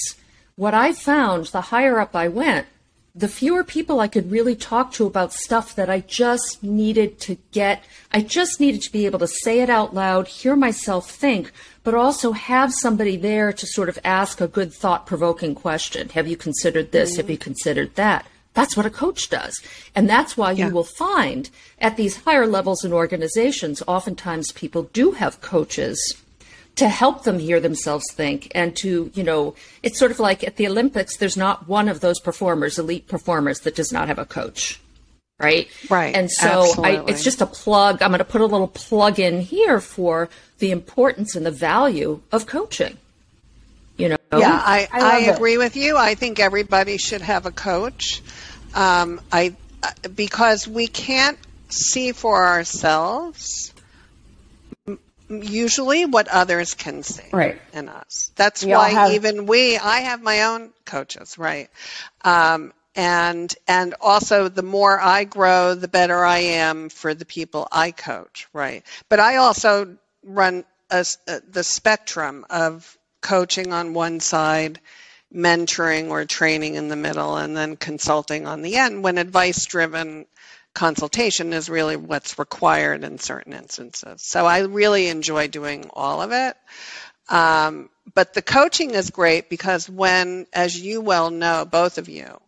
what 0.56 0.74
i 0.76 0.94
found 0.94 1.46
the 1.48 1.62
higher 1.62 2.00
up 2.00 2.16
i 2.16 2.28
went 2.28 2.68
the 3.16 3.28
fewer 3.28 3.64
people 3.64 4.00
i 4.00 4.08
could 4.08 4.32
really 4.32 4.56
talk 4.56 4.92
to 4.94 5.06
about 5.08 5.34
stuff 5.34 5.74
that 5.76 5.90
i 5.90 6.00
just 6.02 6.62
needed 6.64 7.20
to 7.20 7.38
get 7.52 7.84
i 8.12 8.22
just 8.22 8.60
needed 8.60 8.82
to 8.82 8.92
be 8.92 9.06
able 9.06 9.20
to 9.20 9.28
say 9.28 9.62
it 9.62 9.70
out 9.70 9.94
loud 9.94 10.28
hear 10.28 10.56
myself 10.56 11.10
think 11.10 11.52
but 11.88 11.96
also 11.96 12.34
have 12.34 12.74
somebody 12.74 13.16
there 13.16 13.54
to 13.54 13.66
sort 13.66 13.88
of 13.88 13.98
ask 14.04 14.42
a 14.42 14.48
good 14.50 14.74
thought 14.74 15.06
provoking 15.06 15.56
question 15.56 16.10
have 16.10 16.28
you 16.28 16.36
considered 16.36 16.92
this 16.92 17.16
have 17.16 17.30
you 17.30 17.38
considered 17.38 17.96
that 17.96 18.28
that's 18.58 18.76
what 18.76 18.88
a 18.88 18.90
coach 18.90 19.30
does. 19.30 19.62
And 19.94 20.10
that's 20.10 20.36
why 20.36 20.52
you 20.52 20.70
will 20.70 20.84
find 20.84 21.48
at 21.78 21.96
these 21.96 22.24
higher 22.24 22.48
levels 22.48 22.84
in 22.84 22.92
organizations, 22.92 23.84
oftentimes 23.88 24.52
people 24.52 24.90
do 24.94 25.12
have 25.12 25.42
coaches 25.42 26.18
to 26.76 26.90
help 26.90 27.24
them 27.24 27.38
hear 27.38 27.60
themselves 27.60 28.12
think 28.12 28.52
and 28.56 28.76
to, 28.78 29.12
you 29.14 29.24
know, 29.24 29.54
it's 29.84 30.00
sort 30.00 30.10
of 30.10 30.20
like 30.20 30.44
at 30.44 30.56
the 30.56 30.68
Olympics, 30.68 31.18
there's 31.18 31.38
not 31.38 31.68
one 31.68 31.88
of 31.88 32.00
those 32.00 32.20
performers, 32.20 32.80
elite 32.80 33.08
performers, 33.08 33.60
that 33.60 33.76
does 33.76 33.92
not 33.92 34.08
have 34.08 34.18
a 34.18 34.26
coach. 34.26 34.82
Right. 35.40 35.68
Right. 35.90 36.16
And 36.16 36.32
so 36.32 36.66
I, 36.84 37.04
it's 37.08 37.24
just 37.24 37.42
a 37.42 37.46
plug. 37.46 38.02
I'm 38.02 38.10
going 38.10 38.20
to 38.20 38.26
put 38.26 38.42
a 38.42 38.46
little 38.46 38.68
plug 38.68 39.20
in 39.20 39.40
here 39.40 39.80
for 39.80 40.30
the 40.60 40.72
importance 40.72 41.36
and 41.36 41.46
the 41.46 41.52
value 41.52 42.22
of 42.32 42.48
coaching. 42.48 42.98
You 43.98 44.10
know? 44.10 44.18
Yeah, 44.34 44.52
I, 44.64 44.88
I 44.92 45.00
I, 45.00 45.02
love 45.20 45.24
it. 45.24 45.36
agree 45.36 45.58
with 45.58 45.76
you. 45.76 45.96
I 45.98 46.16
think 46.16 46.40
everybody 46.40 46.98
should 46.98 47.22
have 47.22 47.46
a 47.46 47.52
coach. 47.52 48.22
Um, 48.74 49.22
I 49.32 49.56
uh, 49.84 49.92
because 50.16 50.68
we 50.68 50.88
can't 50.88 51.38
see 51.70 52.12
for 52.14 52.46
ourselves 52.46 53.74
usually 55.30 56.06
what 56.06 56.28
others 56.30 56.74
can 56.74 57.04
see 57.04 57.24
Right. 57.34 57.60
in 57.74 57.90
us. 57.90 58.32
That's 58.36 58.64
We 58.64 58.72
why 58.72 58.90
have- 58.90 59.12
even 59.12 59.46
we 59.46 59.78
I 59.78 60.00
have 60.02 60.22
my 60.22 60.44
own 60.44 60.70
coaches, 60.86 61.38
right? 61.38 61.70
Um, 62.24 62.72
and 62.98 63.56
and 63.68 63.94
also 64.02 64.50
the 64.50 64.64
more 64.64 65.00
I 65.00 65.24
grow, 65.24 65.76
the 65.76 65.88
better 65.88 66.26
I 66.26 66.40
am 66.40 66.90
for 66.90 67.14
the 67.14 67.26
people 67.26 67.68
I 67.72 67.92
coach, 67.92 68.48
right? 68.52 68.84
But 69.08 69.20
I 69.20 69.38
also 69.38 69.98
run 70.24 70.66
a 70.90 70.96
s 70.96 71.20
uh 71.28 71.40
the 71.48 71.64
spectrum 71.64 72.46
of 72.50 72.98
coaching 73.22 73.72
on 73.72 73.94
one 73.94 74.20
side, 74.20 74.82
mentoring 75.34 76.10
or 76.10 76.26
training 76.26 76.74
in 76.76 76.88
the 76.88 76.96
middle, 76.96 77.38
and 77.38 77.56
then 77.56 77.78
consulting 77.78 78.48
on 78.48 78.64
the 78.64 78.78
end 78.78 79.04
when 79.04 79.20
advice 79.20 79.64
driven 79.66 80.26
consultation 80.74 81.54
is 81.54 81.70
really 81.70 81.96
what's 81.96 82.40
required 82.40 83.04
in 83.04 83.20
certain 83.20 83.54
instances. 83.54 84.22
So 84.24 84.46
I 84.46 84.60
really 84.60 85.08
enjoy 85.08 85.48
doing 85.48 85.90
all 85.94 86.22
of 86.22 86.32
it. 86.32 86.56
Um, 87.30 87.90
but 88.14 88.34
the 88.34 88.42
coaching 88.42 88.92
is 88.92 89.10
great 89.10 89.50
because 89.50 89.90
when, 89.90 90.48
as 90.54 90.80
you 90.80 91.02
well 91.02 91.30
know, 91.30 91.66
both 91.66 91.98
of 91.98 92.10
you, 92.10 92.40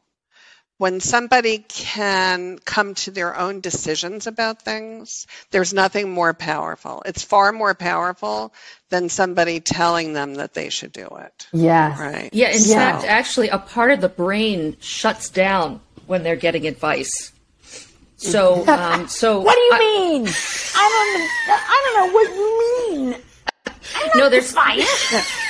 when 0.79 0.99
somebody 1.01 1.59
can 1.67 2.57
come 2.59 2.95
to 2.95 3.11
their 3.11 3.37
own 3.37 3.59
decisions 3.59 4.25
about 4.27 4.61
things, 4.61 5.27
there's 5.51 5.73
nothing 5.73 6.09
more 6.09 6.33
powerful. 6.33 7.03
It's 7.05 7.21
far 7.21 7.51
more 7.51 7.75
powerful 7.75 8.53
than 8.89 9.09
somebody 9.09 9.59
telling 9.59 10.13
them 10.13 10.35
that 10.35 10.53
they 10.53 10.69
should 10.69 10.93
do 10.93 11.05
it. 11.19 11.47
Yeah. 11.51 12.01
Right. 12.01 12.29
Yeah, 12.33 12.49
in 12.51 12.61
Yeah. 12.63 12.75
fact, 12.93 13.05
actually, 13.05 13.49
a 13.49 13.57
part 13.59 13.91
of 13.91 13.99
the 13.99 14.07
brain 14.09 14.77
shuts 14.79 15.29
down 15.29 15.81
when 16.07 16.23
they're 16.23 16.37
getting 16.37 16.65
advice. 16.65 17.33
So, 18.15 18.65
um, 18.69 19.07
so 19.09 19.41
What 19.41 19.55
do 19.55 19.61
you 19.61 19.71
I- 19.73 19.79
mean? 19.79 20.27
I 20.75 21.29
don't. 21.45 21.57
I 21.59 21.81
don't 21.85 22.07
know 22.07 22.13
what 22.13 22.29
you 22.35 22.95
mean. 23.11 23.15
No, 24.15 24.29
there's 24.29 24.53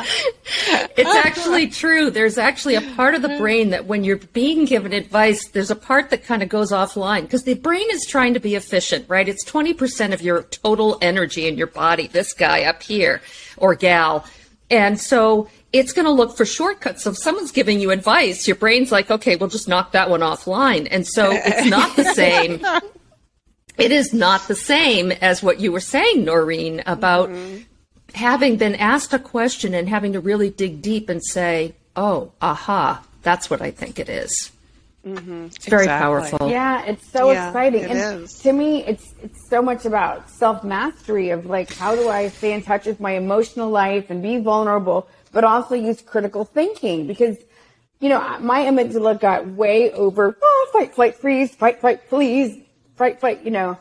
it's 0.96 1.26
actually 1.26 1.68
true. 1.68 2.10
There's 2.10 2.38
actually 2.38 2.74
a 2.76 2.94
part 2.94 3.14
of 3.14 3.22
the 3.22 3.36
brain 3.38 3.70
that 3.70 3.86
when 3.86 4.04
you're 4.04 4.16
being 4.18 4.64
given 4.64 4.92
advice, 4.92 5.48
there's 5.48 5.70
a 5.70 5.76
part 5.76 6.10
that 6.10 6.24
kind 6.24 6.42
of 6.42 6.48
goes 6.48 6.72
offline 6.72 7.22
because 7.22 7.44
the 7.44 7.54
brain 7.54 7.86
is 7.90 8.06
trying 8.06 8.34
to 8.34 8.40
be 8.40 8.54
efficient, 8.54 9.08
right? 9.08 9.28
It's 9.28 9.44
20% 9.44 10.12
of 10.12 10.22
your 10.22 10.44
total 10.44 10.98
energy 11.00 11.46
in 11.46 11.56
your 11.56 11.66
body, 11.66 12.06
this 12.06 12.32
guy 12.32 12.62
up 12.62 12.82
here 12.82 13.20
or 13.56 13.74
gal. 13.74 14.24
And 14.70 15.00
so 15.00 15.48
it's 15.72 15.92
going 15.92 16.06
to 16.06 16.12
look 16.12 16.36
for 16.36 16.44
shortcuts. 16.44 17.02
So 17.02 17.10
if 17.10 17.18
someone's 17.18 17.52
giving 17.52 17.80
you 17.80 17.90
advice, 17.90 18.46
your 18.46 18.56
brain's 18.56 18.92
like, 18.92 19.10
okay, 19.10 19.36
we'll 19.36 19.48
just 19.48 19.68
knock 19.68 19.92
that 19.92 20.10
one 20.10 20.20
offline. 20.20 20.88
And 20.90 21.06
so 21.06 21.30
it's 21.32 21.68
not 21.68 21.96
the 21.96 22.04
same. 22.14 22.64
It 23.78 23.90
is 23.90 24.12
not 24.12 24.46
the 24.48 24.54
same 24.54 25.12
as 25.12 25.42
what 25.42 25.60
you 25.60 25.72
were 25.72 25.80
saying, 25.80 26.24
Noreen, 26.24 26.82
about 26.86 27.30
mm-hmm. 27.30 27.62
Having 28.14 28.56
been 28.56 28.74
asked 28.76 29.12
a 29.12 29.18
question 29.18 29.74
and 29.74 29.88
having 29.88 30.12
to 30.14 30.20
really 30.20 30.50
dig 30.50 30.82
deep 30.82 31.08
and 31.08 31.22
say, 31.24 31.74
oh, 31.96 32.32
aha, 32.40 33.04
that's 33.22 33.48
what 33.50 33.60
I 33.60 33.70
think 33.70 33.98
it 33.98 34.08
is. 34.08 34.50
Mm-hmm. 35.06 35.46
It's 35.46 35.66
very 35.66 35.84
Exactly. 35.84 36.04
powerful. 36.04 36.48
Yeah, 36.50 36.84
it's 36.86 37.10
so 37.10 37.32
Yeah, 37.32 37.48
exciting. 37.48 37.82
it 37.84 37.90
and 37.90 38.22
is. 38.22 38.38
to 38.38 38.52
me, 38.52 38.84
it's 38.84 39.14
it's 39.20 39.48
so 39.50 39.60
much 39.60 39.84
about 39.84 40.30
self 40.30 40.62
mastery 40.62 41.30
of 41.30 41.44
like 41.44 41.72
how 41.74 41.96
do 41.96 42.08
I 42.08 42.28
stay 42.28 42.52
in 42.52 42.62
touch 42.62 42.86
with 42.86 43.00
my 43.00 43.12
emotional 43.12 43.68
life 43.68 44.10
and 44.10 44.22
be 44.22 44.38
vulnerable, 44.38 45.08
but 45.32 45.42
also 45.42 45.74
use 45.74 46.00
critical 46.02 46.44
thinking 46.44 47.08
because 47.08 47.36
you 47.98 48.08
know 48.10 48.20
my 48.38 48.60
amygdala 48.62 49.18
got 49.18 49.48
way 49.48 49.90
over 49.90 50.38
oh, 50.40 50.70
fight, 50.72 50.94
flight, 50.94 51.16
freeze, 51.16 51.52
fight, 51.52 51.80
fight, 51.80 52.08
please, 52.08 52.62
fight, 52.94 53.18
fight, 53.20 53.42
you 53.44 53.50
know, 53.50 53.76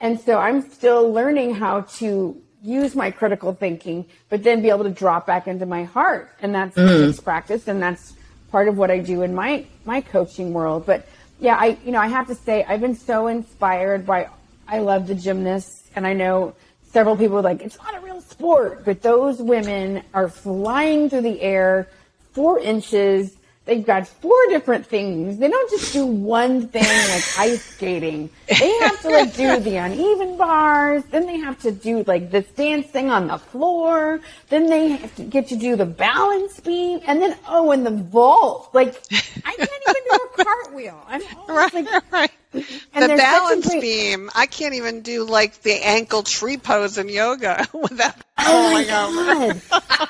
and 0.00 0.18
so 0.18 0.38
I'm 0.38 0.60
still 0.72 1.12
learning 1.12 1.54
how 1.54 1.82
to 1.98 2.36
use 2.62 2.94
my 2.94 3.10
critical 3.10 3.54
thinking, 3.54 4.04
but 4.28 4.42
then 4.42 4.62
be 4.62 4.70
able 4.70 4.84
to 4.84 4.90
drop 4.90 5.26
back 5.26 5.46
into 5.46 5.66
my 5.66 5.84
heart. 5.84 6.30
And 6.42 6.54
that's 6.54 6.76
mm. 6.76 7.06
takes 7.06 7.20
practice 7.20 7.68
and 7.68 7.82
that's 7.82 8.14
part 8.50 8.68
of 8.68 8.76
what 8.76 8.90
I 8.90 8.98
do 8.98 9.22
in 9.22 9.34
my, 9.34 9.64
my 9.84 10.00
coaching 10.00 10.52
world. 10.52 10.86
But 10.86 11.06
yeah, 11.40 11.56
I, 11.56 11.78
you 11.84 11.92
know, 11.92 12.00
I 12.00 12.08
have 12.08 12.26
to 12.28 12.34
say 12.34 12.64
I've 12.64 12.80
been 12.80 12.96
so 12.96 13.26
inspired 13.26 14.06
by, 14.06 14.28
I 14.66 14.78
love 14.80 15.06
the 15.06 15.14
gymnasts 15.14 15.88
and 15.94 16.06
I 16.06 16.12
know 16.12 16.54
several 16.90 17.16
people 17.16 17.38
are 17.38 17.42
like, 17.42 17.62
it's 17.62 17.78
not 17.78 17.94
a 17.96 18.00
real 18.00 18.20
sport, 18.20 18.84
but 18.84 19.02
those 19.02 19.40
women 19.40 20.02
are 20.14 20.28
flying 20.28 21.10
through 21.10 21.22
the 21.22 21.40
air 21.40 21.88
four 22.32 22.58
inches. 22.58 23.36
They've 23.68 23.84
got 23.84 24.08
four 24.08 24.34
different 24.48 24.86
things. 24.86 25.36
They 25.36 25.46
don't 25.46 25.70
just 25.70 25.92
do 25.92 26.06
one 26.06 26.68
thing 26.68 26.84
like 26.84 27.24
ice 27.38 27.62
skating. 27.62 28.30
They 28.46 28.72
have 28.78 29.02
to 29.02 29.10
like 29.10 29.36
do 29.36 29.60
the 29.60 29.76
uneven 29.76 30.38
bars. 30.38 31.04
Then 31.10 31.26
they 31.26 31.36
have 31.36 31.60
to 31.60 31.70
do 31.70 32.02
like 32.04 32.30
this 32.30 32.46
dance 32.52 32.86
thing 32.86 33.10
on 33.10 33.26
the 33.26 33.36
floor. 33.36 34.20
Then 34.48 34.68
they 34.68 34.88
have 34.92 35.14
to 35.16 35.22
get 35.22 35.48
to 35.48 35.56
do 35.56 35.76
the 35.76 35.84
balance 35.84 36.58
beam. 36.60 37.00
And 37.06 37.20
then, 37.20 37.36
oh, 37.46 37.70
and 37.72 37.84
the 37.84 37.90
vault. 37.90 38.70
Like, 38.72 38.96
I 39.44 39.54
can't 39.54 39.70
even 39.86 40.02
do 40.10 40.16
a 40.16 40.44
cartwheel. 40.44 41.04
I'm 41.06 41.22
always 41.36 41.74
like, 41.74 42.10
right. 42.10 42.30
the 42.52 42.62
balance 42.94 43.68
great... 43.68 43.82
beam. 43.82 44.30
I 44.34 44.46
can't 44.46 44.76
even 44.76 45.02
do 45.02 45.24
like 45.24 45.60
the 45.60 45.74
ankle 45.74 46.22
tree 46.22 46.56
pose 46.56 46.96
in 46.96 47.10
yoga 47.10 47.68
without 47.74 48.14
oh 48.38 48.72
my 48.72 48.84
god! 48.84 49.60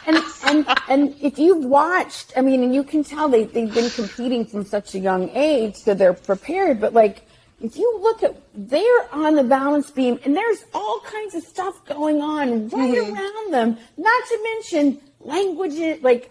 and, 0.07 0.23
and 0.48 0.66
and 0.88 1.14
if 1.20 1.38
you've 1.38 1.64
watched, 1.64 2.32
I 2.37 2.40
mean, 2.40 2.62
and 2.62 2.74
you 2.74 2.82
can 2.82 3.04
tell 3.04 3.28
they 3.28 3.44
they've 3.44 3.72
been 3.72 3.90
competing 3.90 4.46
from 4.46 4.64
such 4.64 4.94
a 4.94 4.98
young 4.98 5.30
age, 5.30 5.76
so 5.76 5.94
they're 5.94 6.12
prepared. 6.12 6.80
But 6.80 6.94
like, 6.94 7.26
if 7.61 7.76
you 7.76 7.98
look 8.00 8.22
at, 8.22 8.37
they're 8.54 9.12
on 9.12 9.34
the 9.34 9.44
balance 9.44 9.90
beam, 9.90 10.18
and 10.24 10.37
there's 10.37 10.64
all 10.74 11.00
kinds 11.00 11.34
of 11.34 11.42
stuff 11.42 11.84
going 11.87 12.20
on 12.20 12.68
right 12.68 12.94
mm-hmm. 12.94 13.14
around 13.14 13.52
them. 13.52 13.78
Not 13.96 14.22
to 14.28 14.38
mention 14.42 15.00
languages, 15.20 16.02
like 16.02 16.30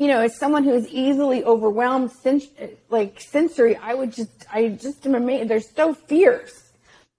you 0.00 0.06
know, 0.06 0.20
as 0.20 0.38
someone 0.38 0.64
who 0.64 0.72
is 0.72 0.88
easily 0.88 1.44
overwhelmed, 1.44 2.10
sens- 2.10 2.48
like 2.88 3.20
sensory, 3.20 3.76
I 3.76 3.92
would 3.92 4.14
just, 4.14 4.46
I 4.50 4.68
just 4.68 5.04
am 5.04 5.14
amazed. 5.14 5.50
They're 5.50 5.60
so 5.60 5.92
fierce 5.92 6.72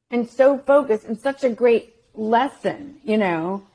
and 0.09 0.27
so 0.27 0.57
focused 0.57 1.05
and 1.05 1.19
such 1.19 1.43
a 1.43 1.49
great 1.49 1.95
lesson, 2.15 2.97
you 3.03 3.17
know. 3.17 3.67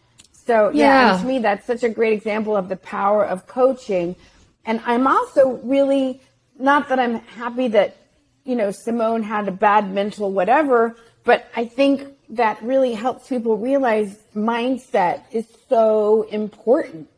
So 0.47 0.71
yeah, 0.71 1.13
yeah 1.13 1.21
to 1.21 1.27
me, 1.27 1.39
that's 1.41 1.67
such 1.67 1.83
a 1.83 1.89
great 1.89 2.13
example 2.13 2.57
of 2.57 2.69
the 2.69 2.77
power 2.77 3.25
of 3.25 3.47
coaching. 3.47 4.17
And 4.65 4.81
I'm 4.85 5.07
also 5.07 5.61
really 5.63 6.21
not 6.59 6.89
that 6.89 6.99
I'm 6.99 7.21
happy 7.21 7.69
that 7.69 7.97
you 8.45 8.57
know 8.57 8.71
Simone 8.71 9.23
had 9.23 9.49
a 9.49 9.53
bad 9.53 9.93
mental 9.93 10.33
whatever, 10.33 10.97
but 11.25 11.51
I 11.57 11.67
think 11.67 12.09
that 12.31 12.63
really 12.63 12.95
helps 12.95 13.29
people 13.29 13.57
realize 13.57 14.17
mindset 14.35 15.23
is 15.33 15.47
so 15.69 16.23
important 16.23 17.09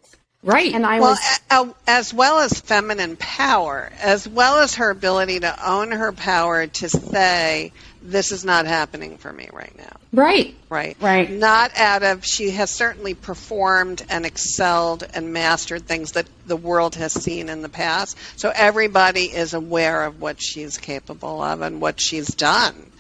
Right. 0.43 0.73
And 0.73 0.87
I 0.87 1.01
well, 1.01 1.17
was 1.51 1.75
as 1.87 2.15
well 2.15 2.39
as 2.39 2.61
feminine 2.61 3.17
power, 3.17 3.91
as 4.01 4.29
well 4.29 4.59
as 4.59 4.77
her 4.77 4.91
ability 4.91 5.41
to 5.41 5.69
own 5.69 5.91
her 5.91 6.13
power 6.13 6.67
to 6.67 6.89
say 6.89 7.73
this 8.11 8.33
is 8.33 8.45
not 8.45 8.67
happening 8.67 9.19
for 9.19 9.33
me 9.33 9.49
right 9.53 9.77
now. 9.77 9.97
Right. 10.13 10.55
Right. 10.71 10.97
Right. 11.01 11.31
Not 11.31 11.77
out 11.79 12.03
of 12.03 12.25
she 12.25 12.51
has 12.51 12.71
certainly 12.71 13.15
performed 13.15 14.05
and 14.09 14.25
excelled 14.25 15.07
and 15.13 15.33
mastered 15.33 15.87
things 15.87 16.13
that 16.13 16.27
the 16.47 16.57
world 16.57 16.95
has 16.95 17.13
seen 17.13 17.49
in 17.49 17.63
the 17.63 17.69
past. 17.69 18.17
So 18.37 18.51
everybody 18.55 19.25
is 19.25 19.55
aware 19.55 20.05
of 20.05 20.21
what 20.21 20.41
she's 20.41 20.79
capable 20.79 21.43
of 21.43 21.61
and 21.61 21.81
what 21.81 22.01
she's 22.01 22.29
done. 22.29 22.91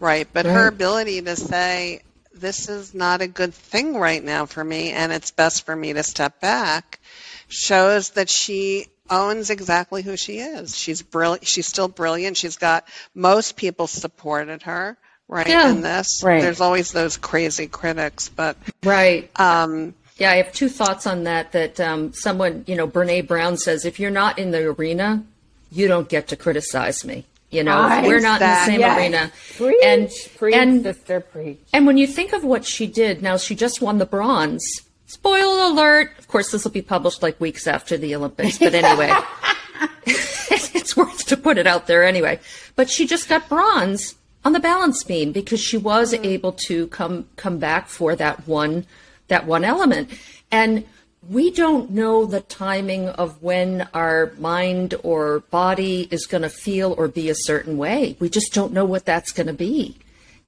Right. 0.00 0.28
But 0.32 0.44
right. 0.44 0.52
her 0.52 0.68
ability 0.68 1.22
to 1.22 1.36
say 1.36 2.02
this 2.34 2.68
is 2.68 2.94
not 2.94 3.22
a 3.22 3.26
good 3.26 3.54
thing 3.54 3.96
right 3.96 4.22
now 4.22 4.46
for 4.46 4.62
me 4.62 4.92
and 4.92 5.12
it's 5.12 5.30
best 5.30 5.64
for 5.66 5.74
me 5.74 5.94
to 5.94 6.02
step 6.02 6.40
back 6.40 7.00
shows 7.48 8.10
that 8.10 8.28
she 8.28 8.86
owns 9.10 9.50
exactly 9.50 10.02
who 10.02 10.16
she 10.16 10.38
is. 10.38 10.76
She's 10.76 11.02
brilliant. 11.02 11.46
She's 11.46 11.66
still 11.66 11.88
brilliant. 11.88 12.36
She's 12.36 12.56
got 12.56 12.86
most 13.14 13.56
people 13.56 13.86
supported 13.86 14.62
her 14.62 14.96
right 15.28 15.46
yeah, 15.46 15.70
in 15.70 15.82
this. 15.82 16.22
Right. 16.22 16.40
There's 16.40 16.60
always 16.60 16.92
those 16.92 17.16
crazy 17.16 17.66
critics, 17.66 18.28
but 18.28 18.56
right. 18.84 19.30
Um, 19.38 19.94
yeah, 20.16 20.32
I 20.32 20.36
have 20.36 20.52
two 20.52 20.68
thoughts 20.68 21.06
on 21.06 21.24
that. 21.24 21.52
That 21.52 21.78
um, 21.80 22.12
someone, 22.12 22.64
you 22.66 22.76
know, 22.76 22.88
Brene 22.88 23.26
Brown 23.26 23.56
says, 23.56 23.84
if 23.84 24.00
you're 24.00 24.10
not 24.10 24.38
in 24.38 24.50
the 24.50 24.66
arena, 24.66 25.24
you 25.70 25.86
don't 25.86 26.08
get 26.08 26.28
to 26.28 26.36
criticize 26.36 27.04
me. 27.04 27.24
You 27.50 27.64
know, 27.64 27.78
I 27.78 28.02
we're 28.02 28.20
not 28.20 28.42
in 28.42 28.48
the 28.48 28.64
same 28.66 28.80
yes. 28.80 28.98
arena. 28.98 29.32
Preach, 29.56 29.82
and 29.82 30.10
preach, 30.36 30.54
and 30.54 30.82
sister, 30.82 31.20
preach. 31.20 31.58
And 31.72 31.86
when 31.86 31.96
you 31.96 32.06
think 32.06 32.34
of 32.34 32.44
what 32.44 32.64
she 32.66 32.86
did, 32.86 33.22
now 33.22 33.38
she 33.38 33.54
just 33.54 33.80
won 33.80 33.98
the 33.98 34.06
bronze. 34.06 34.62
Spoiler 35.08 35.72
alert! 35.72 36.12
Of 36.18 36.28
course, 36.28 36.50
this 36.50 36.64
will 36.64 36.70
be 36.70 36.82
published 36.82 37.22
like 37.22 37.40
weeks 37.40 37.66
after 37.66 37.96
the 37.96 38.14
Olympics, 38.14 38.58
but 38.58 38.74
anyway, 38.74 39.10
it's 40.06 40.94
worth 40.94 41.24
to 41.28 41.36
put 41.38 41.56
it 41.56 41.66
out 41.66 41.86
there 41.86 42.04
anyway. 42.04 42.38
But 42.76 42.90
she 42.90 43.06
just 43.06 43.26
got 43.26 43.48
bronze 43.48 44.16
on 44.44 44.52
the 44.52 44.60
balance 44.60 45.02
beam 45.02 45.32
because 45.32 45.60
she 45.60 45.78
was 45.78 46.12
mm. 46.12 46.22
able 46.26 46.52
to 46.66 46.88
come 46.88 47.26
come 47.36 47.58
back 47.58 47.88
for 47.88 48.14
that 48.16 48.46
one 48.46 48.84
that 49.28 49.46
one 49.46 49.64
element, 49.64 50.10
and 50.50 50.84
we 51.26 51.50
don't 51.52 51.90
know 51.90 52.26
the 52.26 52.42
timing 52.42 53.08
of 53.08 53.42
when 53.42 53.88
our 53.94 54.32
mind 54.38 54.94
or 55.02 55.40
body 55.50 56.06
is 56.10 56.26
going 56.26 56.42
to 56.42 56.50
feel 56.50 56.94
or 56.98 57.08
be 57.08 57.30
a 57.30 57.34
certain 57.34 57.78
way. 57.78 58.14
We 58.20 58.28
just 58.28 58.52
don't 58.52 58.74
know 58.74 58.84
what 58.84 59.06
that's 59.06 59.32
going 59.32 59.46
to 59.46 59.54
be. 59.54 59.96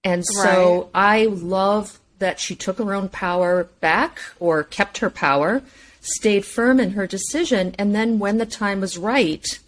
And 0.05 0.25
so 0.25 0.83
right. 0.83 0.90
I 0.94 1.25
love 1.27 1.99
that 2.20 2.38
she 2.38 2.54
took 2.54 2.78
her 2.78 2.94
own 2.94 3.09
power 3.09 3.64
back 3.80 4.20
or 4.38 4.62
kept 4.62 4.98
her 4.98 5.11
power, 5.11 5.62
stayed 6.00 6.44
firm 6.44 6.78
in 6.78 6.92
her 6.92 7.06
decision, 7.06 7.74
and 7.78 7.94
then 7.94 8.18
when 8.18 8.38
the 8.38 8.46
time 8.46 8.80
was 8.80 8.96
right, 8.96 9.59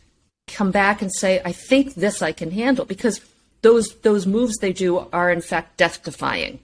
come 0.46 0.70
back 0.70 1.02
and 1.02 1.12
say, 1.12 1.42
I 1.44 1.52
think 1.52 1.94
this 1.94 2.22
I 2.22 2.32
can 2.32 2.50
handle 2.50 2.84
because 2.84 3.20
those 3.62 3.94
those 4.02 4.26
moves 4.26 4.56
they 4.58 4.72
do 4.72 5.06
are 5.12 5.30
in 5.30 5.40
fact 5.40 5.76
death 5.76 6.02
defying. 6.02 6.58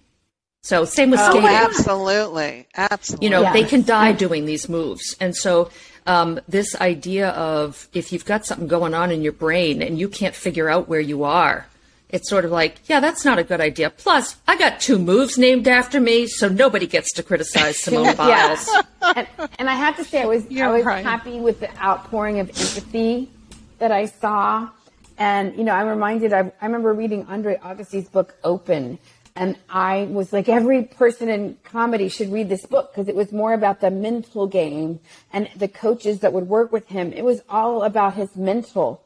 So 0.62 0.84
same 0.84 1.10
with 1.10 1.20
oh, 1.20 1.30
skating. 1.30 1.48
Absolutely, 1.48 2.66
absolutely. 2.76 3.26
You 3.26 3.30
know, 3.30 3.42
yes. 3.42 3.52
they 3.52 3.64
can 3.64 3.82
die 3.82 4.12
doing 4.12 4.44
these 4.44 4.68
moves, 4.68 5.16
and 5.20 5.34
so 5.34 5.70
um, 6.06 6.40
this 6.48 6.74
idea 6.80 7.30
of 7.30 7.88
if 7.92 8.12
you've 8.12 8.24
got 8.24 8.46
something 8.46 8.66
going 8.66 8.94
on 8.94 9.10
in 9.10 9.22
your 9.22 9.32
brain 9.32 9.82
and 9.82 9.98
you 9.98 10.08
can't 10.08 10.34
figure 10.34 10.68
out 10.68 10.88
where 10.88 11.00
you 11.00 11.24
are, 11.24 11.66
it's 12.10 12.28
sort 12.28 12.44
of 12.44 12.50
like, 12.50 12.80
yeah, 12.86 13.00
that's 13.00 13.24
not 13.24 13.38
a 13.38 13.44
good 13.44 13.60
idea. 13.60 13.90
Plus, 13.90 14.36
I 14.46 14.56
got 14.56 14.80
two 14.80 14.98
moves 14.98 15.36
named 15.36 15.68
after 15.68 16.00
me, 16.00 16.26
so 16.26 16.48
nobody 16.48 16.86
gets 16.86 17.12
to 17.14 17.22
criticize 17.22 17.76
Simone 17.82 18.16
Biles. 18.16 18.68
and, 19.14 19.26
and, 19.58 19.68
I 19.68 19.74
have 19.74 19.96
to 19.96 20.04
say, 20.04 20.22
I 20.22 20.26
was 20.26 20.50
You're 20.50 20.68
I 20.68 20.76
was 20.78 20.84
right. 20.84 21.04
happy 21.04 21.38
with 21.38 21.60
the 21.60 21.70
outpouring 21.78 22.40
of 22.40 22.48
empathy 22.48 23.30
that 23.78 23.92
I 23.92 24.06
saw. 24.06 24.70
And 25.18 25.56
you 25.56 25.64
know, 25.64 25.72
I'm 25.72 25.88
reminded. 25.88 26.32
I, 26.32 26.52
I 26.60 26.66
remember 26.66 26.92
reading 26.94 27.26
Andre 27.28 27.58
Agassi's 27.58 28.08
book 28.08 28.36
Open, 28.44 28.98
and 29.34 29.56
I 29.68 30.04
was 30.04 30.32
like, 30.32 30.48
every 30.48 30.84
person 30.84 31.28
in 31.28 31.56
comedy 31.64 32.08
should 32.08 32.32
read 32.32 32.48
this 32.48 32.64
book 32.66 32.92
because 32.92 33.08
it 33.08 33.14
was 33.14 33.32
more 33.32 33.52
about 33.52 33.80
the 33.80 33.90
mental 33.90 34.46
game 34.46 35.00
and 35.32 35.48
the 35.56 35.68
coaches 35.68 36.20
that 36.20 36.32
would 36.32 36.48
work 36.48 36.72
with 36.72 36.88
him. 36.88 37.12
It 37.12 37.24
was 37.24 37.42
all 37.48 37.82
about 37.82 38.14
his 38.14 38.34
mental, 38.36 39.02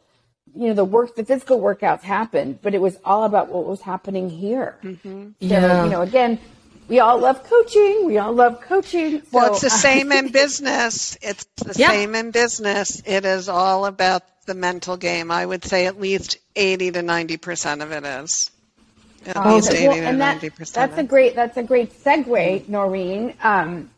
you 0.55 0.69
know, 0.69 0.75
the 0.75 0.85
work, 0.85 1.17
the 1.17 1.25
physical 1.25 1.61
workouts 1.61 2.03
happened, 2.03 2.61
but 2.62 2.75
it 2.75 2.81
was 2.81 2.99
all 3.05 3.25
about 3.25 3.49
what 3.49 3.65
was 3.65 3.81
happening 3.81 4.29
here. 4.29 4.77
Mm-hmm. 4.83 5.23
So, 5.23 5.33
yeah. 5.41 5.85
you 5.85 5.91
know, 5.91 6.03
again, 6.03 6.38
we 6.88 7.01
all 7.01 7.19
love 7.19 7.43
coaching. 7.45 8.07
We 8.07 8.19
all 8.19 8.33
love 8.33 8.61
coaching. 8.61 9.21
So, 9.23 9.27
well, 9.33 9.53
it's 9.53 9.62
the 9.62 9.71
same 9.88 10.12
in 10.12 10.31
business. 10.31 11.17
It's 11.23 11.45
the 11.57 11.75
yeah. 11.79 11.88
same 11.88 12.15
in 12.15 12.31
business. 12.33 13.03
It 13.07 13.25
is 13.25 13.49
all 13.49 13.87
about 13.87 14.25
the 14.47 14.55
mental 14.55 14.97
game. 14.97 15.31
I 15.31 15.47
would 15.47 15.65
say 15.65 15.87
at 15.87 16.01
least 16.01 16.38
80 16.57 16.93
to 16.93 17.01
90% 17.01 17.83
of 17.83 17.93
it 17.93 18.05
is. 18.05 18.51
At 19.25 19.37
oh, 19.37 19.55
least 19.55 19.73
80 19.73 19.88
well, 19.88 19.97
to 19.97 20.51
90%. 20.51 20.73
that's 20.73 20.99
a 20.99 21.05
great 21.05 21.37
that's 21.37 21.57
a 21.57 21.62
great 21.62 21.93
segue, 22.03 22.69
Noreen. 22.69 23.35
Um, 23.43 23.88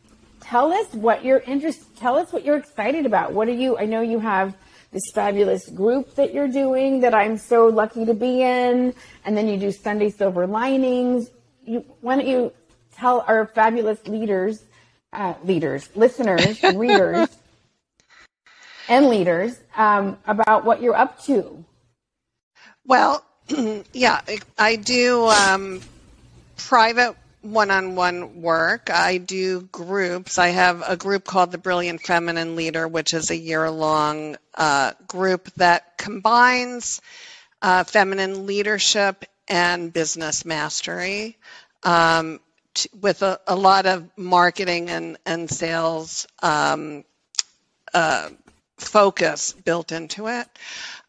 tell 0.41 0.71
us 0.71 0.93
what 0.93 1.25
you're 1.25 1.39
interested 1.39 1.85
tell 1.97 2.17
us 2.17 2.31
what 2.31 2.45
you're 2.45 2.59
excited 2.59 3.07
about. 3.07 3.33
What 3.33 3.49
are 3.49 3.55
you 3.55 3.79
I 3.79 3.87
know 3.87 4.03
you 4.03 4.19
have 4.19 4.55
this 4.95 5.11
fabulous 5.13 5.69
group 5.69 6.15
that 6.15 6.33
you're 6.33 6.49
doing 6.49 7.01
that 7.01 7.15
I'm 7.15 7.37
so 7.37 7.67
lucky 7.67 8.07
to 8.07 8.15
be 8.15 8.43
in, 8.43 8.95
and 9.25 9.37
then 9.37 9.49
you 9.49 9.59
do 9.59 9.73
Sunday 9.73 10.09
Silver 10.09 10.47
Linings. 10.47 11.31
You, 11.67 11.85
why 12.01 12.15
don't 12.15 12.29
you 12.29 12.53
tell 12.97 13.25
our 13.27 13.47
fabulous 13.47 14.07
leaders, 14.07 14.63
uh, 15.13 15.35
leaders, 15.43 15.91
listeners, 15.97 16.63
and 16.63 16.79
readers, 16.87 17.29
and 18.89 19.09
leaders 19.09 19.59
um, 19.77 20.17
about 20.29 20.65
what 20.65 20.81
you're 20.81 20.97
up 20.97 21.21
to? 21.25 21.65
Well, 22.87 23.25
yeah, 23.93 24.21
I 24.57 24.77
do 24.77 25.27
um, 25.27 25.81
private 26.57 27.17
one-on-one 27.45 28.41
work. 28.41 28.91
I 28.91 29.19
do 29.19 29.61
groups. 29.61 30.39
I 30.39 30.49
have 30.49 30.83
a 30.87 30.97
group 30.97 31.25
called 31.25 31.53
the 31.53 31.59
Brilliant 31.59 32.01
Feminine 32.03 32.57
Leader, 32.57 32.89
which 32.89 33.13
is 33.13 33.31
a 33.31 33.37
year-long 33.37 34.37
uh, 34.55 34.93
group 35.07 35.51
that 35.57 35.99
combines 35.99 37.01
uh, 37.61 37.85
feminine 37.85 38.47
leadership 38.47 39.25
and 39.49 39.93
business 39.93 40.45
mastery 40.45 41.37
um, 41.83 42.41
t- 42.73 42.89
with 43.01 43.23
a, 43.23 43.39
a, 43.47 43.55
lot 43.55 43.87
of 43.87 44.09
marketing 44.17 44.89
and, 44.89 45.19
and 45.27 45.51
sales 45.51 46.27
um, 46.43 47.05
uh, 47.93 48.31
focus 48.79 49.53
built 49.53 49.93
into 49.93 50.29
it. 50.29 50.49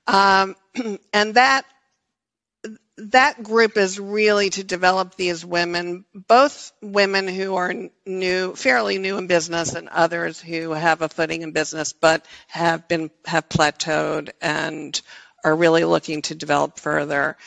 Um, 0.07 0.55
and 1.13 1.35
that 1.35 1.65
that 2.97 3.43
group 3.43 3.75
is 3.77 3.99
really 3.99 4.49
to 4.51 4.63
develop 4.63 5.15
these 5.15 5.45
women, 5.45 6.05
both 6.13 6.71
women 6.81 7.27
who 7.27 7.55
are 7.55 7.73
new, 8.05 8.55
fairly 8.55 8.97
new 8.97 9.17
in 9.17 9.27
business, 9.27 9.73
and 9.73 9.89
others 9.89 10.39
who 10.39 10.71
have 10.71 11.01
a 11.01 11.09
footing 11.09 11.41
in 11.41 11.51
business 11.51 11.91
but 11.93 12.25
have 12.47 12.87
been 12.87 13.11
have 13.25 13.49
plateaued 13.49 14.31
and 14.41 15.01
are 15.43 15.55
really 15.55 15.83
looking 15.83 16.21
to 16.23 16.35
develop 16.35 16.79
further. 16.79 17.37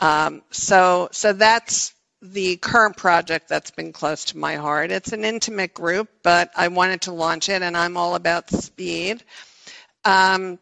Um, 0.00 0.42
so, 0.50 1.08
so 1.12 1.32
that's 1.32 1.94
the 2.20 2.56
current 2.56 2.96
project 2.96 3.48
that's 3.48 3.70
been 3.70 3.92
close 3.92 4.26
to 4.26 4.38
my 4.38 4.56
heart. 4.56 4.90
It's 4.90 5.12
an 5.12 5.24
intimate 5.24 5.72
group, 5.72 6.08
but 6.22 6.50
I 6.56 6.68
wanted 6.68 7.02
to 7.02 7.12
launch 7.12 7.48
it, 7.48 7.62
and 7.62 7.76
I'm 7.76 7.96
all 7.96 8.16
about 8.16 8.50
speed. 8.50 9.22
Um, 10.04 10.58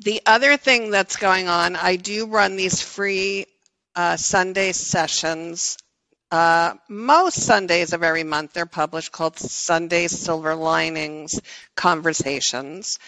the 0.00 0.20
other 0.26 0.56
thing 0.56 0.90
that's 0.90 1.16
going 1.16 1.48
on, 1.48 1.76
I 1.76 1.96
do 1.96 2.26
run 2.26 2.56
these 2.56 2.80
free 2.80 3.46
uh, 3.94 4.16
Sunday 4.16 4.72
sessions. 4.72 5.78
Uh, 6.30 6.74
most 6.88 7.40
Sundays 7.40 7.92
of 7.92 8.02
every 8.02 8.24
month, 8.24 8.52
they're 8.52 8.66
published 8.66 9.12
called 9.12 9.38
Sunday 9.38 10.08
Silver 10.08 10.54
Linings 10.54 11.40
Conversations 11.76 12.98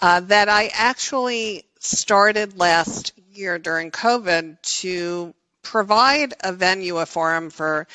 uh, 0.00 0.20
that 0.20 0.48
I 0.48 0.70
actually 0.72 1.64
started 1.78 2.58
last 2.58 3.12
year 3.32 3.58
during 3.58 3.90
COVID 3.90 4.60
to 4.80 5.34
provide 5.62 6.34
a 6.40 6.52
venue, 6.52 6.98
a 6.98 7.06
forum 7.06 7.50
for 7.50 7.86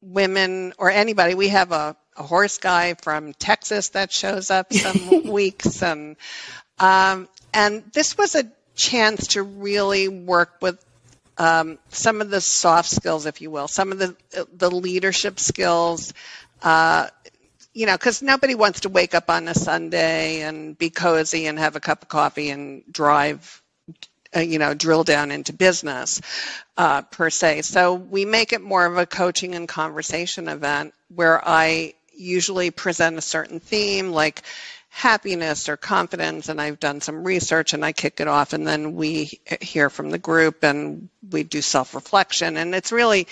women 0.00 0.72
or 0.78 0.90
anybody. 0.90 1.34
We 1.34 1.48
have 1.48 1.72
a, 1.72 1.96
a 2.16 2.22
horse 2.22 2.58
guy 2.58 2.94
from 2.94 3.32
Texas 3.34 3.90
that 3.90 4.12
shows 4.12 4.50
up 4.50 4.72
some 4.72 5.24
weeks, 5.30 5.82
and 5.82 6.16
um, 6.78 7.28
and 7.54 7.84
this 7.92 8.18
was 8.18 8.34
a 8.34 8.44
chance 8.74 9.28
to 9.28 9.42
really 9.42 10.08
work 10.08 10.56
with 10.60 10.84
um, 11.38 11.78
some 11.88 12.20
of 12.20 12.30
the 12.30 12.40
soft 12.40 12.90
skills, 12.90 13.26
if 13.26 13.40
you 13.40 13.50
will, 13.50 13.68
some 13.68 13.92
of 13.92 13.98
the 13.98 14.16
the 14.52 14.70
leadership 14.70 15.40
skills. 15.40 16.12
Uh, 16.62 17.08
you 17.72 17.86
know, 17.86 17.94
because 17.94 18.22
nobody 18.22 18.54
wants 18.54 18.80
to 18.80 18.88
wake 18.88 19.14
up 19.14 19.28
on 19.28 19.48
a 19.48 19.54
Sunday 19.54 20.42
and 20.42 20.78
be 20.78 20.90
cozy 20.90 21.46
and 21.46 21.58
have 21.58 21.74
a 21.74 21.80
cup 21.80 22.02
of 22.02 22.08
coffee 22.08 22.50
and 22.50 22.84
drive, 22.90 23.60
uh, 24.34 24.40
you 24.40 24.60
know, 24.60 24.74
drill 24.74 25.02
down 25.02 25.32
into 25.32 25.52
business 25.52 26.20
uh, 26.76 27.02
per 27.02 27.30
se. 27.30 27.62
So 27.62 27.94
we 27.94 28.24
make 28.24 28.52
it 28.52 28.60
more 28.62 28.86
of 28.86 28.96
a 28.96 29.06
coaching 29.06 29.56
and 29.56 29.68
conversation 29.68 30.46
event 30.48 30.94
where 31.12 31.42
I 31.46 31.94
usually 32.16 32.70
present 32.70 33.18
a 33.18 33.20
certain 33.20 33.58
theme 33.58 34.12
like 34.12 34.42
happiness 34.94 35.68
or 35.68 35.76
confidence 35.76 36.48
and 36.48 36.60
I've 36.60 36.78
done 36.78 37.00
some 37.00 37.24
research 37.24 37.72
and 37.72 37.84
I 37.84 37.90
kick 37.90 38.20
it 38.20 38.28
off 38.28 38.52
and 38.52 38.64
then 38.64 38.94
we 38.94 39.40
hear 39.60 39.90
from 39.90 40.10
the 40.10 40.18
group 40.18 40.62
and 40.62 41.08
we 41.30 41.42
do 41.42 41.60
self-reflection. 41.62 42.56
And 42.56 42.76
it's 42.76 42.92
really 42.92 43.26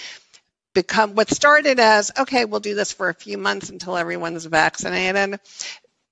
become 0.74 1.14
what 1.14 1.30
started 1.30 1.78
as 1.78 2.10
okay 2.18 2.46
we'll 2.46 2.58
do 2.58 2.74
this 2.74 2.90
for 2.90 3.10
a 3.10 3.14
few 3.14 3.38
months 3.38 3.70
until 3.70 3.96
everyone's 3.96 4.44
vaccinated. 4.44 5.38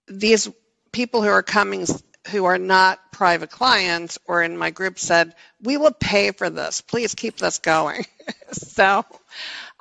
These 0.06 0.48
people 0.92 1.20
who 1.20 1.30
are 1.30 1.42
coming 1.42 1.84
who 2.28 2.44
are 2.44 2.58
not 2.58 3.00
private 3.10 3.50
clients 3.50 4.18
or 4.26 4.44
in 4.44 4.56
my 4.56 4.70
group 4.70 5.00
said 5.00 5.34
we 5.60 5.76
will 5.78 5.90
pay 5.90 6.30
for 6.30 6.48
this. 6.48 6.80
Please 6.80 7.16
keep 7.16 7.38
this 7.38 7.58
going. 7.58 8.06
So 8.52 9.04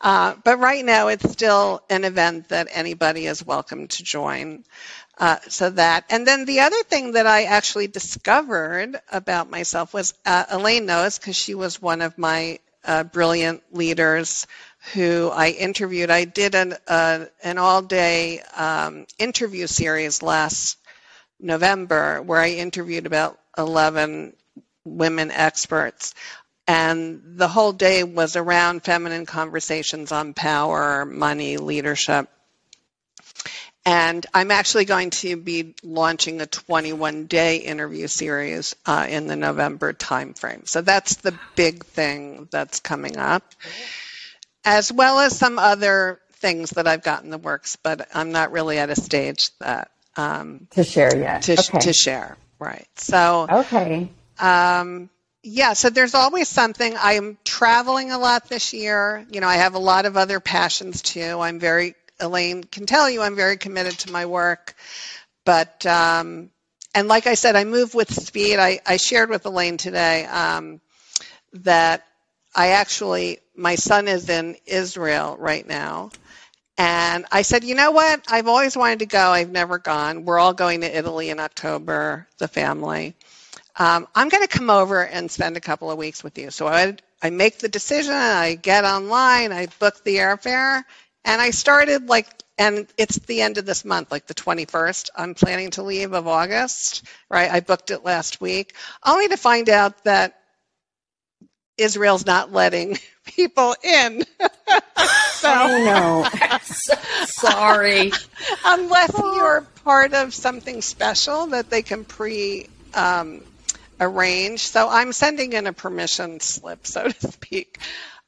uh, 0.01 0.35
but 0.43 0.59
right 0.59 0.83
now 0.83 1.09
it's 1.09 1.29
still 1.31 1.83
an 1.89 2.03
event 2.03 2.49
that 2.49 2.67
anybody 2.71 3.27
is 3.27 3.45
welcome 3.45 3.87
to 3.87 4.03
join 4.03 4.63
uh, 5.19 5.37
so 5.49 5.69
that, 5.71 6.05
and 6.09 6.25
then 6.25 6.45
the 6.45 6.61
other 6.61 6.81
thing 6.83 7.13
that 7.13 7.27
I 7.27 7.43
actually 7.43 7.87
discovered 7.87 8.99
about 9.11 9.49
myself 9.49 9.93
was 9.93 10.13
uh, 10.25 10.45
Elaine 10.49 10.85
knows 10.85 11.19
because 11.19 11.35
she 11.35 11.55
was 11.55 11.81
one 11.81 12.01
of 12.01 12.17
my 12.17 12.59
uh, 12.85 13.03
brilliant 13.03 13.61
leaders 13.71 14.47
who 14.93 15.29
I 15.29 15.49
interviewed. 15.49 16.09
I 16.09 16.23
did 16.23 16.55
an 16.55 16.75
uh, 16.87 17.25
an 17.43 17.57
all 17.57 17.81
day 17.81 18.39
um, 18.55 19.05
interview 19.17 19.67
series 19.67 20.21
last 20.23 20.77
November 21.39 22.21
where 22.21 22.39
I 22.39 22.51
interviewed 22.51 23.05
about 23.05 23.37
eleven 23.57 24.33
women 24.85 25.31
experts. 25.31 26.13
And 26.65 27.21
the 27.25 27.47
whole 27.47 27.73
day 27.73 28.03
was 28.03 28.35
around 28.35 28.83
feminine 28.83 29.25
conversations 29.25 30.11
on 30.11 30.33
power, 30.33 31.03
money, 31.03 31.57
leadership. 31.57 32.29
And 33.89 34.23
I'm 34.35 34.51
actually 34.51 34.85
going 34.85 35.09
to 35.09 35.35
be 35.35 35.73
launching 35.81 36.41
a 36.41 36.45
21 36.45 37.25
day 37.25 37.57
interview 37.57 38.05
series 38.05 38.75
uh, 38.85 39.07
in 39.09 39.25
the 39.25 39.35
November 39.35 39.93
timeframe. 39.93 40.67
So 40.67 40.81
that's 40.81 41.15
the 41.15 41.33
big 41.55 41.83
thing 41.85 42.47
that's 42.51 42.81
coming 42.81 43.17
up, 43.17 43.43
as 44.63 44.91
well 44.91 45.17
as 45.17 45.35
some 45.35 45.57
other 45.57 46.19
things 46.33 46.69
that 46.71 46.85
I've 46.85 47.01
got 47.01 47.23
in 47.23 47.31
the 47.31 47.39
works, 47.39 47.77
but 47.77 48.07
I'm 48.13 48.31
not 48.31 48.51
really 48.51 48.77
at 48.77 48.91
a 48.91 48.95
stage 48.95 49.49
that 49.57 49.89
um, 50.15 50.67
to 50.71 50.83
share 50.83 51.17
yet. 51.17 51.41
To, 51.43 51.53
okay. 51.53 51.79
to 51.79 51.93
share, 51.93 52.37
right. 52.59 52.87
So, 52.93 53.47
okay. 53.49 54.07
Um, 54.37 55.09
yeah, 55.41 55.73
so 55.73 55.89
there's 55.89 56.13
always 56.13 56.47
something. 56.47 56.95
I'm 56.99 57.39
traveling 57.43 58.11
a 58.11 58.19
lot 58.19 58.49
this 58.49 58.71
year. 58.71 59.25
You 59.31 59.41
know, 59.41 59.47
I 59.47 59.55
have 59.55 59.73
a 59.73 59.79
lot 59.79 60.05
of 60.05 60.15
other 60.15 60.39
passions 60.39 61.01
too. 61.01 61.39
I'm 61.39 61.59
very 61.59 61.95
Elaine 62.19 62.63
can 62.63 62.85
tell 62.85 63.09
you, 63.09 63.21
I'm 63.21 63.35
very 63.35 63.57
committed 63.57 63.97
to 63.99 64.11
my 64.11 64.25
work. 64.25 64.75
But, 65.45 65.85
um, 65.85 66.49
and 66.93 67.07
like 67.07 67.27
I 67.27 67.35
said, 67.35 67.55
I 67.55 67.63
move 67.63 67.93
with 67.93 68.13
speed. 68.13 68.57
I, 68.59 68.79
I 68.85 68.97
shared 68.97 69.29
with 69.29 69.45
Elaine 69.45 69.77
today 69.77 70.25
um, 70.25 70.81
that 71.53 72.05
I 72.55 72.69
actually, 72.69 73.39
my 73.55 73.75
son 73.75 74.07
is 74.07 74.29
in 74.29 74.57
Israel 74.65 75.37
right 75.39 75.67
now. 75.67 76.11
And 76.77 77.25
I 77.31 77.41
said, 77.41 77.63
you 77.65 77.75
know 77.75 77.91
what? 77.91 78.23
I've 78.29 78.47
always 78.47 78.77
wanted 78.77 78.99
to 78.99 79.05
go. 79.05 79.19
I've 79.19 79.51
never 79.51 79.79
gone. 79.79 80.23
We're 80.23 80.39
all 80.39 80.53
going 80.53 80.81
to 80.81 80.97
Italy 80.97 81.29
in 81.29 81.39
October, 81.39 82.25
the 82.37 82.47
family. 82.47 83.15
Um, 83.75 84.07
I'm 84.15 84.29
going 84.29 84.43
to 84.43 84.57
come 84.57 84.69
over 84.69 85.05
and 85.05 85.29
spend 85.29 85.57
a 85.57 85.61
couple 85.61 85.91
of 85.91 85.97
weeks 85.97 86.23
with 86.23 86.37
you. 86.37 86.51
So 86.51 86.67
I, 86.67 86.95
I 87.21 87.31
make 87.31 87.59
the 87.59 87.67
decision. 87.69 88.13
I 88.13 88.55
get 88.55 88.85
online. 88.85 89.51
I 89.51 89.67
book 89.79 90.03
the 90.03 90.17
airfare, 90.17 90.83
and 91.25 91.41
I 91.41 91.51
started 91.51 92.07
like, 92.07 92.27
and 92.57 92.87
it's 92.97 93.17
the 93.19 93.41
end 93.41 93.57
of 93.57 93.65
this 93.65 93.85
month, 93.85 94.11
like 94.11 94.27
the 94.27 94.33
21st. 94.33 95.09
I'm 95.15 95.33
planning 95.33 95.71
to 95.71 95.83
leave 95.83 96.13
of 96.13 96.27
August, 96.27 97.03
right? 97.29 97.49
I 97.49 97.59
booked 97.59 97.91
it 97.91 98.03
last 98.03 98.41
week, 98.41 98.75
only 99.05 99.27
to 99.29 99.37
find 99.37 99.69
out 99.69 100.03
that 100.03 100.35
Israel's 101.77 102.25
not 102.25 102.51
letting 102.51 102.97
people 103.25 103.75
in. 103.83 104.23
so, 105.33 105.53
oh 105.53 105.83
no. 105.85 106.59
so 106.63 106.95
sorry. 107.25 108.11
Unless 108.65 109.17
you're 109.17 109.61
part 109.83 110.13
of 110.13 110.33
something 110.33 110.81
special 110.81 111.47
that 111.47 111.69
they 111.69 111.81
can 111.81 112.03
pre 112.05 112.67
um, 112.93 113.41
arrange. 113.99 114.61
So 114.61 114.89
I'm 114.89 115.13
sending 115.13 115.53
in 115.53 115.67
a 115.67 115.73
permission 115.73 116.39
slip, 116.39 116.85
so 116.85 117.07
to 117.09 117.31
speak 117.31 117.79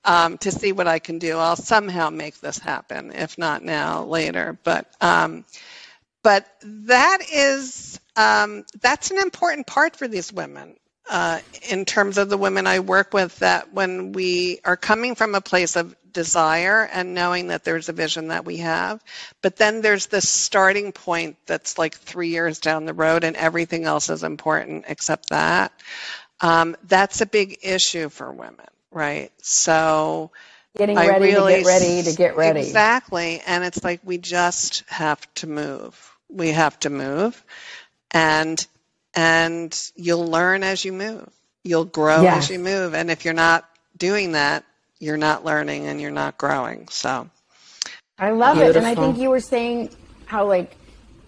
um, 0.04 0.38
to 0.40 0.52
see 0.52 0.72
what 0.72 0.88
I 0.88 1.00
can 1.00 1.20
do. 1.20 1.38
I'll 1.38 1.56
somehow 1.56 2.10
make 2.10 2.40
this 2.40 2.58
happen, 2.58 3.12
if 3.12 3.38
not 3.38 3.64
now, 3.64 4.04
later. 4.04 4.58
But 4.64 4.88
um, 5.02 5.46
but 6.24 6.48
that 6.64 7.20
is 7.34 8.00
um, 8.16 8.66
that's 8.82 9.12
an 9.12 9.18
important 9.20 9.68
part 9.68 9.96
for 9.96 10.08
these 10.08 10.32
women. 10.32 10.76
Uh, 11.10 11.40
in 11.70 11.84
terms 11.84 12.18
of 12.18 12.30
the 12.30 12.38
women 12.38 12.68
I 12.68 12.80
work 12.80 13.14
with, 13.14 13.38
that 13.40 13.74
when 13.74 14.14
we 14.14 14.60
are 14.64 14.78
coming 14.78 15.16
from 15.16 15.36
a 15.36 15.42
place 15.42 15.76
of 15.76 15.96
desire 16.14 16.88
and 16.94 17.14
knowing 17.14 17.48
that 17.48 17.64
there's 17.64 17.90
a 17.90 17.94
vision 17.94 18.30
that 18.30 18.46
we 18.46 18.58
have, 18.58 19.04
but 19.42 19.58
then 19.58 19.82
there's 19.82 20.08
this 20.08 20.30
starting 20.30 20.92
point 20.92 21.38
that's 21.48 21.78
like 21.78 21.96
three 21.96 22.30
years 22.30 22.60
down 22.60 22.86
the 22.86 22.94
road 22.94 23.24
and 23.24 23.36
everything 23.36 23.84
else 23.84 24.10
is 24.10 24.24
important 24.24 24.86
except 24.88 25.30
that. 25.30 25.74
Um, 26.40 26.78
that's 26.84 27.20
a 27.20 27.26
big 27.26 27.60
issue 27.64 28.08
for 28.08 28.32
women 28.32 28.68
right? 28.92 29.32
So 29.42 30.32
getting 30.78 30.96
ready 30.96 31.26
really, 31.26 31.56
to 31.56 31.60
get 31.62 31.68
ready 31.68 32.04
to 32.04 32.14
get 32.14 32.38
ready. 32.38 32.60
Exactly. 32.62 33.42
And 33.46 33.64
it's 33.64 33.84
like 33.84 34.02
we 34.04 34.18
just 34.18 34.84
have 34.88 35.22
to 35.36 35.48
move. 35.48 36.16
We 36.30 36.50
have 36.50 36.80
to 36.82 36.90
move. 36.90 37.44
And 38.12 38.66
and 39.14 39.78
you'll 39.96 40.28
learn 40.28 40.64
as 40.64 40.86
you 40.86 40.94
move. 40.94 41.30
You'll 41.64 41.86
grow 41.86 42.22
yes. 42.22 42.46
as 42.46 42.50
you 42.50 42.60
move. 42.60 42.94
And 42.94 43.12
if 43.12 43.26
you're 43.26 43.34
not 43.34 43.70
doing 43.98 44.34
that, 44.34 44.64
you're 45.00 45.18
not 45.18 45.44
learning 45.44 45.88
and 45.88 46.00
you're 46.00 46.12
not 46.12 46.38
growing. 46.38 46.88
So 46.90 47.30
I 48.18 48.32
love 48.32 48.56
Beautiful. 48.56 48.70
it. 48.70 48.78
And 48.78 48.88
I 48.88 48.96
think 48.96 49.18
you 49.18 49.30
were 49.30 49.40
saying 49.40 49.90
how 50.26 50.48
like 50.48 50.76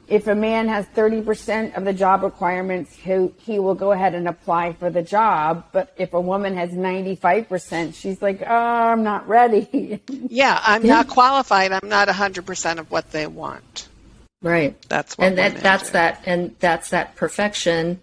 if 0.08 0.28
a 0.28 0.36
man 0.36 0.68
has 0.68 0.86
30% 0.88 1.78
of 1.78 1.86
the 1.86 1.94
job 1.94 2.24
requirements, 2.24 2.94
he, 2.94 3.30
he 3.38 3.60
will 3.60 3.76
go 3.76 3.92
ahead 3.92 4.14
and 4.14 4.28
apply 4.28 4.74
for 4.74 4.90
the 4.90 5.02
job. 5.02 5.66
But 5.72 5.94
if 5.98 6.14
a 6.14 6.22
woman 6.22 6.56
has 6.58 6.72
95%, 6.72 7.96
she's 7.96 8.22
like, 8.22 8.42
oh, 8.42 8.54
I'm 8.54 9.04
not 9.04 9.28
ready. 9.28 10.02
yeah, 10.08 10.60
I'm 10.62 10.86
not 10.86 11.08
qualified. 11.08 11.72
I'm 11.72 11.88
not 11.88 12.08
100% 12.10 12.80
of 12.80 12.92
what 12.92 13.12
they 13.12 13.28
want. 13.28 13.88
Right. 14.42 14.76
That's 14.90 15.18
what 15.18 15.28
and 15.28 15.38
that, 15.38 15.58
that's 15.58 15.88
do. 15.88 15.94
that, 15.94 16.24
and 16.26 16.56
that's 16.60 16.90
that 16.90 17.16
perfection. 17.16 18.02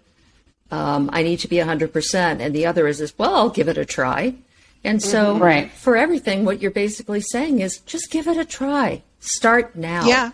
Um, 0.71 1.09
I 1.13 1.21
need 1.21 1.39
to 1.39 1.47
be 1.47 1.57
100%. 1.57 2.39
And 2.39 2.55
the 2.55 2.65
other 2.65 2.87
is, 2.87 2.99
is, 2.99 3.17
well, 3.17 3.35
I'll 3.35 3.49
give 3.49 3.67
it 3.67 3.77
a 3.77 3.85
try. 3.85 4.35
And 4.83 5.01
so 5.01 5.33
mm-hmm. 5.33 5.43
right. 5.43 5.71
for 5.71 5.95
everything, 5.95 6.45
what 6.45 6.61
you're 6.61 6.71
basically 6.71 7.21
saying 7.21 7.59
is 7.59 7.79
just 7.81 8.09
give 8.09 8.27
it 8.27 8.37
a 8.37 8.45
try. 8.45 9.03
Start 9.19 9.75
now. 9.75 10.05
Yeah. 10.05 10.31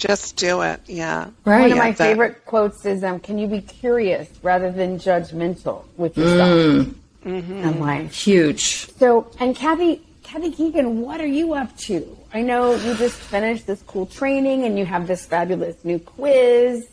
Just 0.00 0.36
do 0.36 0.62
it. 0.62 0.80
Yeah. 0.86 1.28
Right. 1.44 1.60
One 1.60 1.72
of 1.72 1.78
my 1.78 1.90
that. 1.90 1.98
favorite 1.98 2.46
quotes 2.46 2.86
is, 2.86 3.04
um, 3.04 3.20
"Can 3.20 3.38
you 3.38 3.46
be 3.46 3.60
curious 3.60 4.28
rather 4.42 4.72
than 4.72 4.98
judgmental 4.98 5.84
with 5.98 6.16
yourself?" 6.16 6.50
Mm. 6.50 6.94
Mm-hmm. 7.26 7.68
I'm 7.68 7.80
like 7.80 8.10
huge. 8.10 8.90
So, 8.96 9.30
and 9.38 9.54
Kathy, 9.54 10.00
Kathy 10.22 10.52
Keegan, 10.52 11.02
what 11.02 11.20
are 11.20 11.26
you 11.26 11.52
up 11.52 11.76
to? 11.80 12.16
I 12.32 12.40
know 12.40 12.74
you 12.76 12.94
just 12.94 13.16
finished 13.16 13.66
this 13.66 13.82
cool 13.82 14.06
training, 14.06 14.64
and 14.64 14.78
you 14.78 14.86
have 14.86 15.06
this 15.06 15.26
fabulous 15.26 15.76
new 15.84 15.98
quiz. 15.98 16.86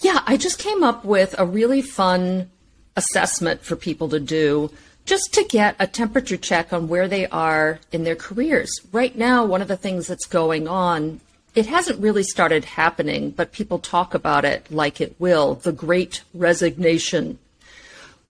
Yeah, 0.00 0.22
I 0.26 0.38
just 0.38 0.58
came 0.58 0.82
up 0.82 1.04
with 1.04 1.34
a 1.38 1.44
really 1.44 1.82
fun 1.82 2.50
assessment 2.96 3.62
for 3.62 3.76
people 3.76 4.08
to 4.08 4.18
do 4.18 4.70
just 5.04 5.34
to 5.34 5.44
get 5.44 5.76
a 5.78 5.86
temperature 5.86 6.38
check 6.38 6.72
on 6.72 6.88
where 6.88 7.08
they 7.08 7.26
are 7.26 7.78
in 7.90 8.04
their 8.04 8.16
careers. 8.16 8.70
Right 8.90 9.16
now, 9.16 9.44
one 9.44 9.60
of 9.60 9.68
the 9.68 9.76
things 9.76 10.06
that's 10.06 10.26
going 10.26 10.66
on, 10.66 11.20
it 11.54 11.66
hasn't 11.66 12.00
really 12.00 12.22
started 12.22 12.64
happening, 12.64 13.30
but 13.30 13.52
people 13.52 13.78
talk 13.78 14.14
about 14.14 14.44
it 14.44 14.70
like 14.70 15.00
it 15.00 15.14
will 15.18 15.54
the 15.54 15.72
great 15.72 16.22
resignation. 16.32 17.38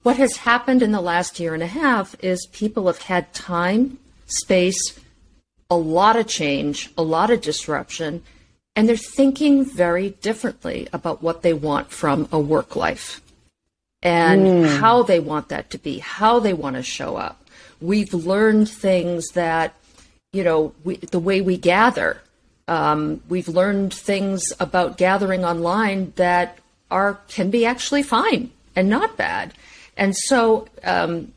What 0.03 0.17
has 0.17 0.39
happened 0.39 0.83
in 0.83 0.91
the 0.91 1.01
last 1.01 1.39
year 1.39 1.55
and 1.55 1.63
a 1.63 1.69
half 1.69 2.17
is 2.23 2.49
people 2.53 2.89
have 2.89 3.03
had 3.03 3.33
time, 3.33 3.99
space, 4.27 4.99
a 5.71 5.77
lot 5.77 6.17
of 6.17 6.27
change, 6.27 6.91
a 6.99 7.03
lot 7.03 7.31
of 7.31 7.41
disruption, 7.41 8.23
and 8.75 8.89
they're 8.89 8.97
thinking 8.97 9.65
very 9.65 10.11
differently 10.11 10.89
about 10.93 11.23
what 11.23 11.43
they 11.43 11.53
want 11.53 11.91
from 11.91 12.29
a 12.33 12.41
work 12.41 12.75
life 12.75 13.21
and 14.03 14.43
mm. 14.43 14.79
how 14.81 15.03
they 15.03 15.21
want 15.21 15.49
that 15.49 15.71
to 15.71 15.79
be, 15.79 15.99
how 15.99 16.41
they 16.41 16.53
want 16.53 16.77
to 16.77 16.83
show 16.83 17.17
up. 17.17 17.45
We've 17.81 18.13
learned 18.13 18.69
things 18.69 19.29
that, 19.31 19.75
you 20.33 20.43
know, 20.43 20.75
we, 20.85 20.97
the 20.97 21.21
way 21.21 21.41
we 21.41 21.57
gather. 21.57 22.21
Um, 22.69 23.23
we've 23.29 23.49
learned 23.49 23.93
things 23.93 24.53
about 24.61 24.97
gathering 24.97 25.45
online 25.45 26.13
that 26.17 26.59
are 26.91 27.19
can 27.29 27.51
be 27.51 27.67
actually 27.67 28.03
fine 28.03 28.51
and 28.77 28.89
not 28.89 29.17
bad. 29.17 29.55
And 29.97 30.17
so, 30.17 30.69
um, 30.85 31.33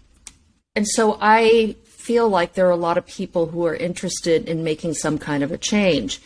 and 0.76 0.88
so 0.88 1.18
I 1.20 1.76
feel 1.84 2.30
like 2.30 2.54
there 2.54 2.68
are 2.68 2.72
a 2.72 2.78
lot 2.78 2.98
of 2.98 3.06
people 3.08 3.48
who 3.48 3.66
are 3.66 3.76
interested 3.76 4.48
in 4.48 4.64
making 4.64 4.94
some 4.94 5.18
kind 5.18 5.44
of 5.44 5.52
a 5.52 5.58
change. 5.58 6.22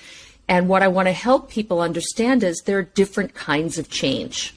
And 0.47 0.67
what 0.67 0.81
I 0.81 0.87
want 0.87 1.07
to 1.07 1.13
help 1.13 1.49
people 1.49 1.79
understand 1.79 2.43
is 2.43 2.61
there 2.65 2.79
are 2.79 2.83
different 2.83 3.33
kinds 3.33 3.77
of 3.77 3.89
change. 3.89 4.53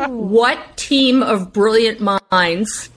what 0.27 0.77
team 0.77 1.21
of 1.21 1.51
brilliant 1.51 1.99
minds 2.31 2.89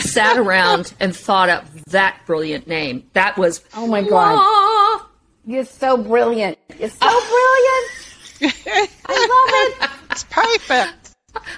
sat 0.00 0.36
around 0.36 0.94
and 1.00 1.14
thought 1.14 1.48
up 1.48 1.66
that 1.88 2.20
brilliant 2.26 2.66
name? 2.66 3.04
That 3.12 3.36
was 3.36 3.62
Oh 3.74 3.86
my 3.86 4.02
god. 4.02 5.06
You're 5.44 5.64
so 5.64 5.96
brilliant. 5.96 6.58
You're 6.78 6.88
so 6.88 6.98
brilliant. 8.40 8.88
I 9.06 9.76
love 9.80 9.82
it. 9.84 9.90
It's 10.10 10.24
perfect. 10.24 11.02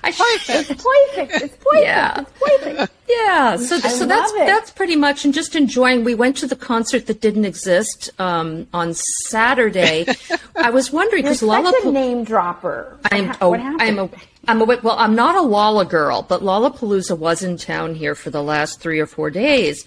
I 0.03 0.12
perfect. 0.12 0.70
It's 0.70 0.83
perfect. 0.83 1.42
It's 1.42 1.57
perfect. 1.57 1.83
Yeah. 1.83 2.20
It's 2.20 2.62
perfect. 2.62 2.92
Yeah. 3.09 3.57
So, 3.57 3.79
so 3.79 4.07
that's 4.07 4.33
it. 4.33 4.46
that's 4.46 4.70
pretty 4.70 4.96
much, 4.96 5.24
and 5.24 5.35
just 5.35 5.57
enjoying. 5.57 6.05
We 6.05 6.14
went 6.14 6.37
to 6.38 6.46
the 6.46 6.57
concert 6.57 7.07
that 7.07 7.20
didn't 7.20 7.44
exist 7.44 8.11
um, 8.18 8.66
on 8.72 8.94
Saturday. 9.27 10.07
I 10.57 10.70
was 10.70 10.92
wondering 10.92 11.22
because 11.22 11.42
Lollapalooza 11.42 11.92
name 11.92 12.24
dropper. 12.24 12.98
I'm 13.11 13.29
what, 13.29 13.38
oh, 13.40 13.50
what 13.50 13.61
I'm 13.61 13.98
a 13.98 14.11
I'm 14.48 14.61
a 14.61 14.64
well. 14.64 14.96
I'm 14.98 15.14
not 15.14 15.37
a 15.37 15.42
Lolla 15.42 15.85
girl, 15.85 16.22
but 16.22 16.42
Lollapalooza 16.42 17.16
was 17.16 17.42
in 17.42 17.57
town 17.57 17.94
here 17.94 18.14
for 18.14 18.30
the 18.30 18.42
last 18.42 18.80
three 18.80 19.00
or 19.00 19.07
four 19.07 19.30
days. 19.30 19.87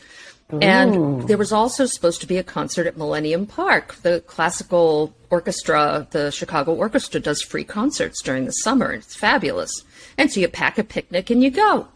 Ooh. 0.53 0.59
And 0.59 1.27
there 1.27 1.37
was 1.37 1.51
also 1.51 1.85
supposed 1.85 2.21
to 2.21 2.27
be 2.27 2.37
a 2.37 2.43
concert 2.43 2.87
at 2.87 2.97
Millennium 2.97 3.45
Park. 3.45 3.95
The 3.95 4.21
classical 4.21 5.13
orchestra, 5.29 6.07
the 6.11 6.31
Chicago 6.31 6.73
Orchestra, 6.73 7.19
does 7.19 7.41
free 7.41 7.65
concerts 7.65 8.21
during 8.21 8.45
the 8.45 8.51
summer. 8.51 8.93
It's 8.93 9.15
fabulous. 9.15 9.71
And 10.17 10.31
so 10.31 10.39
you 10.39 10.47
pack 10.47 10.77
a 10.77 10.83
picnic 10.83 11.29
and 11.29 11.43
you 11.43 11.51
go. 11.51 11.87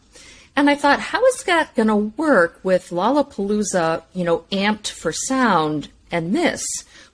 And 0.55 0.69
I 0.69 0.75
thought, 0.75 0.99
how 0.99 1.25
is 1.27 1.43
that 1.43 1.73
going 1.75 1.87
to 1.87 1.95
work 1.95 2.59
with 2.61 2.89
Lollapalooza, 2.89 4.03
you 4.13 4.25
know, 4.25 4.39
amped 4.51 4.89
for 4.89 5.13
sound 5.13 5.87
and 6.11 6.35
this? 6.35 6.65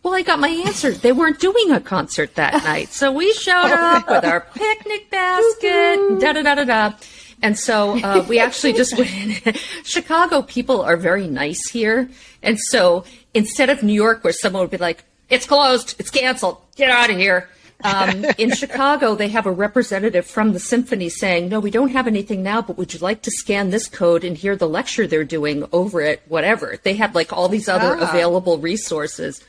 Well, 0.07 0.15
I 0.15 0.21
got 0.21 0.39
my 0.39 0.47
answer. 0.47 0.91
They 0.91 1.11
weren't 1.11 1.37
doing 1.37 1.69
a 1.73 1.81
concert 1.81 2.35
that 2.35 2.53
night. 2.63 2.93
So 2.93 3.11
we 3.11 3.33
showed 3.33 3.73
up 3.73 4.09
with 4.09 4.23
our 4.23 4.39
picnic 4.39 5.11
basket, 5.11 6.21
da 6.21 6.31
da 6.31 6.43
da 6.43 6.55
da 6.55 6.63
da. 6.63 6.93
And 7.41 7.59
so 7.59 7.99
uh, 8.01 8.25
we 8.29 8.39
actually 8.39 8.71
just 8.71 8.97
went 8.97 9.45
in. 9.45 9.53
Chicago 9.83 10.43
people 10.43 10.81
are 10.81 10.95
very 10.95 11.27
nice 11.27 11.67
here. 11.67 12.09
And 12.41 12.57
so 12.57 13.03
instead 13.33 13.69
of 13.69 13.83
New 13.83 13.91
York, 13.91 14.23
where 14.23 14.31
someone 14.31 14.61
would 14.61 14.71
be 14.71 14.77
like, 14.77 15.03
it's 15.29 15.45
closed, 15.45 15.95
it's 15.99 16.09
canceled, 16.09 16.61
get 16.77 16.89
out 16.89 17.09
of 17.09 17.17
here. 17.17 17.49
Um, 17.83 18.25
in 18.37 18.51
Chicago, 18.55 19.13
they 19.13 19.27
have 19.27 19.45
a 19.45 19.51
representative 19.51 20.25
from 20.25 20.53
the 20.53 20.59
symphony 20.59 21.09
saying, 21.09 21.49
No, 21.49 21.59
we 21.59 21.69
don't 21.69 21.89
have 21.89 22.07
anything 22.07 22.43
now, 22.43 22.61
but 22.61 22.77
would 22.77 22.93
you 22.93 23.01
like 23.01 23.23
to 23.23 23.31
scan 23.31 23.71
this 23.71 23.89
code 23.89 24.23
and 24.23 24.37
hear 24.37 24.55
the 24.55 24.69
lecture 24.69 25.05
they're 25.05 25.25
doing 25.25 25.67
over 25.73 25.99
it, 25.99 26.21
whatever? 26.29 26.79
They 26.81 26.93
had 26.93 27.13
like 27.13 27.33
all 27.33 27.49
these 27.49 27.67
other 27.67 27.97
ah. 27.99 28.09
available 28.09 28.57
resources. 28.57 29.43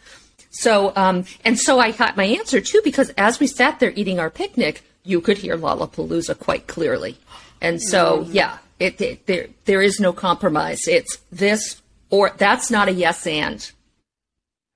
So, 0.50 0.92
um, 0.96 1.24
and 1.44 1.58
so 1.58 1.78
I 1.78 1.92
got 1.92 2.16
my 2.16 2.24
answer 2.24 2.60
too, 2.60 2.80
because 2.82 3.10
as 3.10 3.38
we 3.38 3.46
sat 3.46 3.80
there 3.80 3.92
eating 3.94 4.18
our 4.18 4.30
picnic, 4.30 4.82
you 5.04 5.20
could 5.20 5.38
hear 5.38 5.56
Lollapalooza 5.56 6.38
quite 6.38 6.66
clearly. 6.66 7.16
And 7.60 7.82
so, 7.82 8.20
mm-hmm. 8.20 8.32
yeah, 8.32 8.58
it, 8.78 9.00
it, 9.00 9.26
there 9.26 9.48
there 9.64 9.82
is 9.82 10.00
no 10.00 10.12
compromise. 10.12 10.86
It's 10.86 11.18
this 11.30 11.82
or 12.10 12.30
that's 12.36 12.70
not 12.70 12.88
a 12.88 12.92
yes 12.92 13.26
and. 13.26 13.60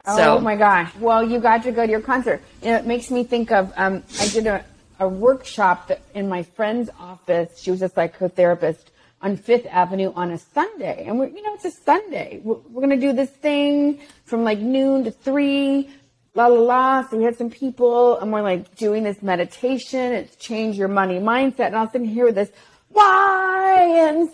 So. 0.05 0.39
Oh 0.39 0.41
my 0.41 0.57
gosh! 0.57 0.93
Well, 0.97 1.23
you 1.23 1.39
got 1.39 1.63
to 1.63 1.71
go 1.71 1.87
to 1.87 1.91
your 1.91 2.01
concert. 2.01 2.43
You 2.61 2.73
know, 2.73 2.79
it 2.79 2.87
makes 2.87 3.09
me 3.09 3.23
think 3.23 3.53
of 3.53 3.73
um, 3.77 4.03
I 4.19 4.27
did 4.29 4.49
a, 4.49 4.65
a 4.99 5.09
workshop 5.09 5.87
that 5.89 6.03
in 6.13 6.29
my 6.29 6.43
friend's 6.43 6.91
office. 6.99 7.61
She 7.61 7.71
was 7.71 7.83
a 7.83 7.89
psychotherapist 7.89 8.87
on 9.23 9.37
Fifth 9.37 9.67
Avenue 9.71 10.13
on 10.15 10.33
a 10.33 10.39
Sunday, 10.39 11.05
and 11.07 11.19
we're 11.19 11.29
you 11.29 11.43
know 11.43 11.55
it's 11.55 11.65
a 11.65 11.71
Sunday. 11.71 12.41
We're, 12.43 12.57
we're 12.71 12.83
gonna 12.83 12.97
do 12.97 13.13
this 13.13 13.31
thing 13.31 14.01
from 14.25 14.45
like 14.45 14.59
noon 14.59 15.05
to 15.05 15.11
three. 15.11 15.91
La 16.35 16.47
la 16.47 16.61
la. 16.61 17.09
So 17.09 17.19
we 17.19 17.25
had 17.25 17.37
some 17.37 17.51
people, 17.51 18.19
and 18.19 18.33
we're 18.33 18.43
like 18.43 18.75
doing 18.77 19.03
this 19.03 19.23
meditation. 19.23 20.13
It's 20.13 20.35
change 20.37 20.77
your 20.77 20.89
money 20.89 21.19
mindset, 21.19 21.67
and 21.67 21.77
I 21.77 21.83
was 21.83 21.93
sitting 21.93 22.09
here 22.09 22.25
with 22.25 22.37
this 22.37 22.51
YMCA. 22.95 24.33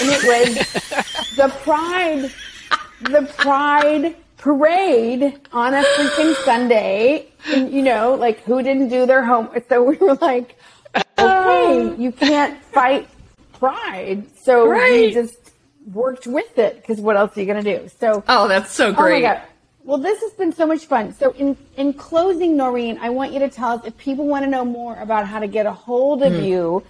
And 0.00 0.10
it 0.10 0.22
was 0.24 1.36
the 1.36 1.48
pride, 1.62 2.32
the 3.02 3.32
pride 3.38 4.16
parade 4.36 5.40
on 5.52 5.74
a 5.74 5.82
freaking 5.82 6.34
Sunday. 6.44 7.28
And, 7.46 7.72
you 7.72 7.82
know, 7.82 8.14
like 8.14 8.40
who 8.44 8.62
didn't 8.62 8.88
do 8.88 9.06
their 9.06 9.24
homework? 9.24 9.68
So 9.68 9.82
we 9.82 9.96
were 9.96 10.14
like, 10.14 10.56
okay, 11.18 11.94
you 11.96 12.12
can't 12.12 12.62
fight 12.64 13.08
pride. 13.58 14.24
So 14.38 14.68
right. 14.68 14.92
we 14.92 15.12
just 15.12 15.36
worked 15.92 16.26
with 16.26 16.58
it 16.58 16.76
because 16.76 17.00
what 17.00 17.16
else 17.16 17.36
are 17.36 17.40
you 17.40 17.46
going 17.46 17.62
to 17.62 17.78
do? 17.78 17.88
So, 18.00 18.22
oh, 18.28 18.48
that's 18.48 18.72
so 18.72 18.92
great. 18.92 19.24
Oh 19.24 19.28
my 19.28 19.34
God. 19.34 19.42
Well, 19.84 19.98
this 19.98 20.20
has 20.20 20.32
been 20.32 20.52
so 20.52 20.66
much 20.66 20.84
fun. 20.84 21.14
So, 21.14 21.32
in, 21.32 21.56
in 21.78 21.94
closing, 21.94 22.58
Noreen, 22.58 22.98
I 23.00 23.08
want 23.08 23.32
you 23.32 23.38
to 23.38 23.48
tell 23.48 23.70
us 23.70 23.86
if 23.86 23.96
people 23.96 24.26
want 24.26 24.44
to 24.44 24.50
know 24.50 24.64
more 24.64 24.94
about 25.00 25.26
how 25.26 25.38
to 25.38 25.46
get 25.46 25.64
a 25.64 25.72
hold 25.72 26.22
of 26.22 26.34
mm. 26.34 26.44
you 26.44 26.84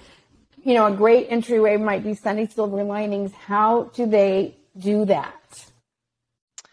you 0.65 0.75
know, 0.75 0.87
a 0.87 0.93
great 0.93 1.29
entryway 1.31 1.77
might 1.77 2.05
be 2.05 2.15
Sunday 2.15 2.47
Silver 2.47 2.85
Linings. 2.85 3.33
How 3.33 3.85
do 3.95 4.07
they 4.07 4.57
do 4.77 5.07
that? 5.07 5.35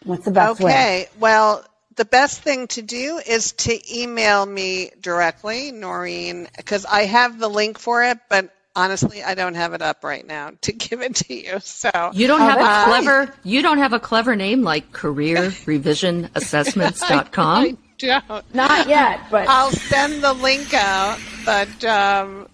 What's 0.04 0.24
the 0.24 0.30
best 0.30 0.60
okay. 0.60 0.64
way? 0.64 0.70
Okay. 0.70 1.08
Well, 1.18 1.64
the 1.96 2.04
best 2.04 2.42
thing 2.42 2.66
to 2.68 2.82
do 2.82 3.20
is 3.26 3.52
to 3.52 3.98
email 3.98 4.44
me 4.44 4.90
directly, 5.00 5.72
Noreen, 5.72 6.48
because 6.56 6.84
I 6.84 7.06
have 7.06 7.38
the 7.38 7.48
link 7.48 7.78
for 7.78 8.02
it, 8.02 8.18
but 8.28 8.50
honestly, 8.76 9.22
I 9.22 9.34
don't 9.34 9.54
have 9.54 9.74
it 9.74 9.82
up 9.82 10.04
right 10.04 10.24
now 10.24 10.52
to 10.60 10.72
give 10.72 11.02
it 11.02 11.16
to 11.16 11.34
you. 11.34 11.58
So 11.60 11.90
you 12.12 12.28
don't 12.28 12.42
oh, 12.42 12.46
have 12.46 12.60
a 12.60 12.84
clever 12.88 13.34
you 13.42 13.62
don't 13.62 13.78
have 13.78 13.92
a 13.92 14.00
clever 14.00 14.36
name 14.36 14.62
like 14.62 14.92
careerrevisionassessments.com. 14.92 17.64
I 17.64 17.76
don't. 17.98 18.54
Not 18.54 18.88
yet, 18.88 19.20
but 19.30 19.48
I'll 19.48 19.70
send 19.70 20.22
the 20.22 20.34
link 20.34 20.74
out. 20.74 21.18
But 21.44 21.84
um, 21.84 22.48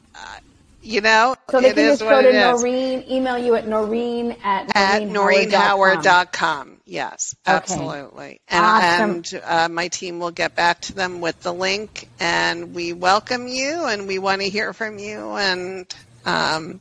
you 0.82 1.00
know, 1.00 1.36
so 1.48 1.60
they 1.60 1.72
can 1.72 1.90
just 1.90 2.02
go 2.02 2.22
to 2.22 2.32
Noreen, 2.32 3.04
email 3.08 3.38
you 3.38 3.54
at 3.54 3.68
Noreen 3.68 4.32
at, 4.42 4.72
at 4.74 5.02
NoreenHoward.com. 5.02 6.80
Yes, 6.84 7.36
okay. 7.46 7.56
absolutely. 7.56 8.40
And, 8.48 8.64
awesome. 8.64 9.10
and 9.10 9.42
uh, 9.44 9.68
my 9.68 9.88
team 9.88 10.18
will 10.18 10.32
get 10.32 10.56
back 10.56 10.80
to 10.82 10.94
them 10.94 11.20
with 11.20 11.40
the 11.40 11.54
link. 11.54 12.08
And 12.18 12.74
we 12.74 12.92
welcome 12.92 13.46
you, 13.46 13.84
and 13.84 14.08
we 14.08 14.18
want 14.18 14.42
to 14.42 14.48
hear 14.48 14.72
from 14.72 14.98
you. 14.98 15.32
And 15.32 15.94
um, 16.24 16.80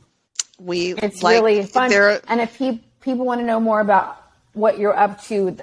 we 0.58 0.94
it's 0.94 1.22
like, 1.22 1.34
really 1.42 1.64
fun. 1.64 1.92
And 2.28 2.40
if 2.40 2.56
he, 2.56 2.82
people 3.00 3.24
want 3.24 3.40
to 3.40 3.46
know 3.46 3.60
more 3.60 3.80
about 3.80 4.20
what 4.52 4.78
you're 4.78 4.96
up 4.96 5.22
to, 5.24 5.56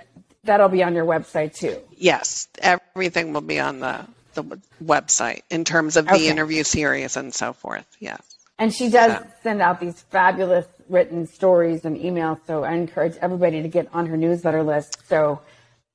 that'll 0.44 0.70
be 0.70 0.84
on 0.84 0.96
your 0.96 1.06
website 1.06 1.56
too. 1.56 1.80
Yes, 1.96 2.48
everything 2.60 3.34
will 3.34 3.42
be 3.42 3.60
on 3.60 3.80
the 3.80 4.06
the 4.36 4.44
website 4.84 5.42
in 5.50 5.66
terms 5.66 5.98
of 5.98 6.06
the 6.06 6.14
Okay. 6.14 6.30
interview 6.30 6.64
series 6.64 7.18
and 7.18 7.34
so 7.34 7.52
forth. 7.54 7.86
Yes. 8.00 8.22
And 8.60 8.74
she 8.74 8.90
does 8.90 9.12
Yeah. 9.12 9.24
send 9.42 9.62
out 9.62 9.80
these 9.80 10.00
fabulous 10.12 10.66
written 10.88 11.26
stories 11.28 11.84
and 11.84 11.98
emails. 11.98 12.40
So 12.46 12.64
I 12.64 12.74
encourage 12.74 13.16
everybody 13.22 13.62
to 13.64 13.68
get 13.68 13.88
on 13.94 14.06
her 14.06 14.18
newsletter 14.18 14.64
list. 14.64 14.98
So 15.08 15.42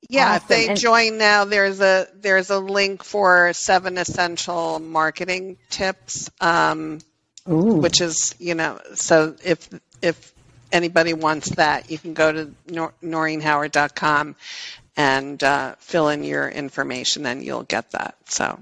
Yeah, 0.09 0.37
if 0.37 0.49
they 0.49 0.69
And- 0.69 0.79
join 0.79 1.17
now, 1.17 1.45
there's 1.47 1.81
a 1.81 2.07
there's 2.15 2.51
a 2.51 2.59
link 2.59 3.03
for 3.05 3.53
seven 3.55 3.97
essential 3.97 4.79
marketing 4.79 5.57
tips, 5.71 6.29
um, 6.41 6.99
Ooh. 7.51 7.75
which 7.75 8.01
is 8.01 8.35
you 8.39 8.55
know 8.55 8.81
so 8.95 9.37
if 9.45 9.69
if 10.01 10.35
anybody 10.75 11.13
wants 11.13 11.51
that, 11.51 11.91
you 11.91 11.99
can 11.99 12.15
go 12.15 12.33
to 12.33 12.53
nor- 12.67 12.95
noreenhoward.com 13.03 14.35
and 14.97 15.43
uh, 15.43 15.75
fill 15.79 16.09
in 16.09 16.25
your 16.25 16.49
information, 16.49 17.27
and 17.27 17.43
you'll 17.43 17.63
get 17.63 17.91
that. 17.93 18.17
So 18.27 18.59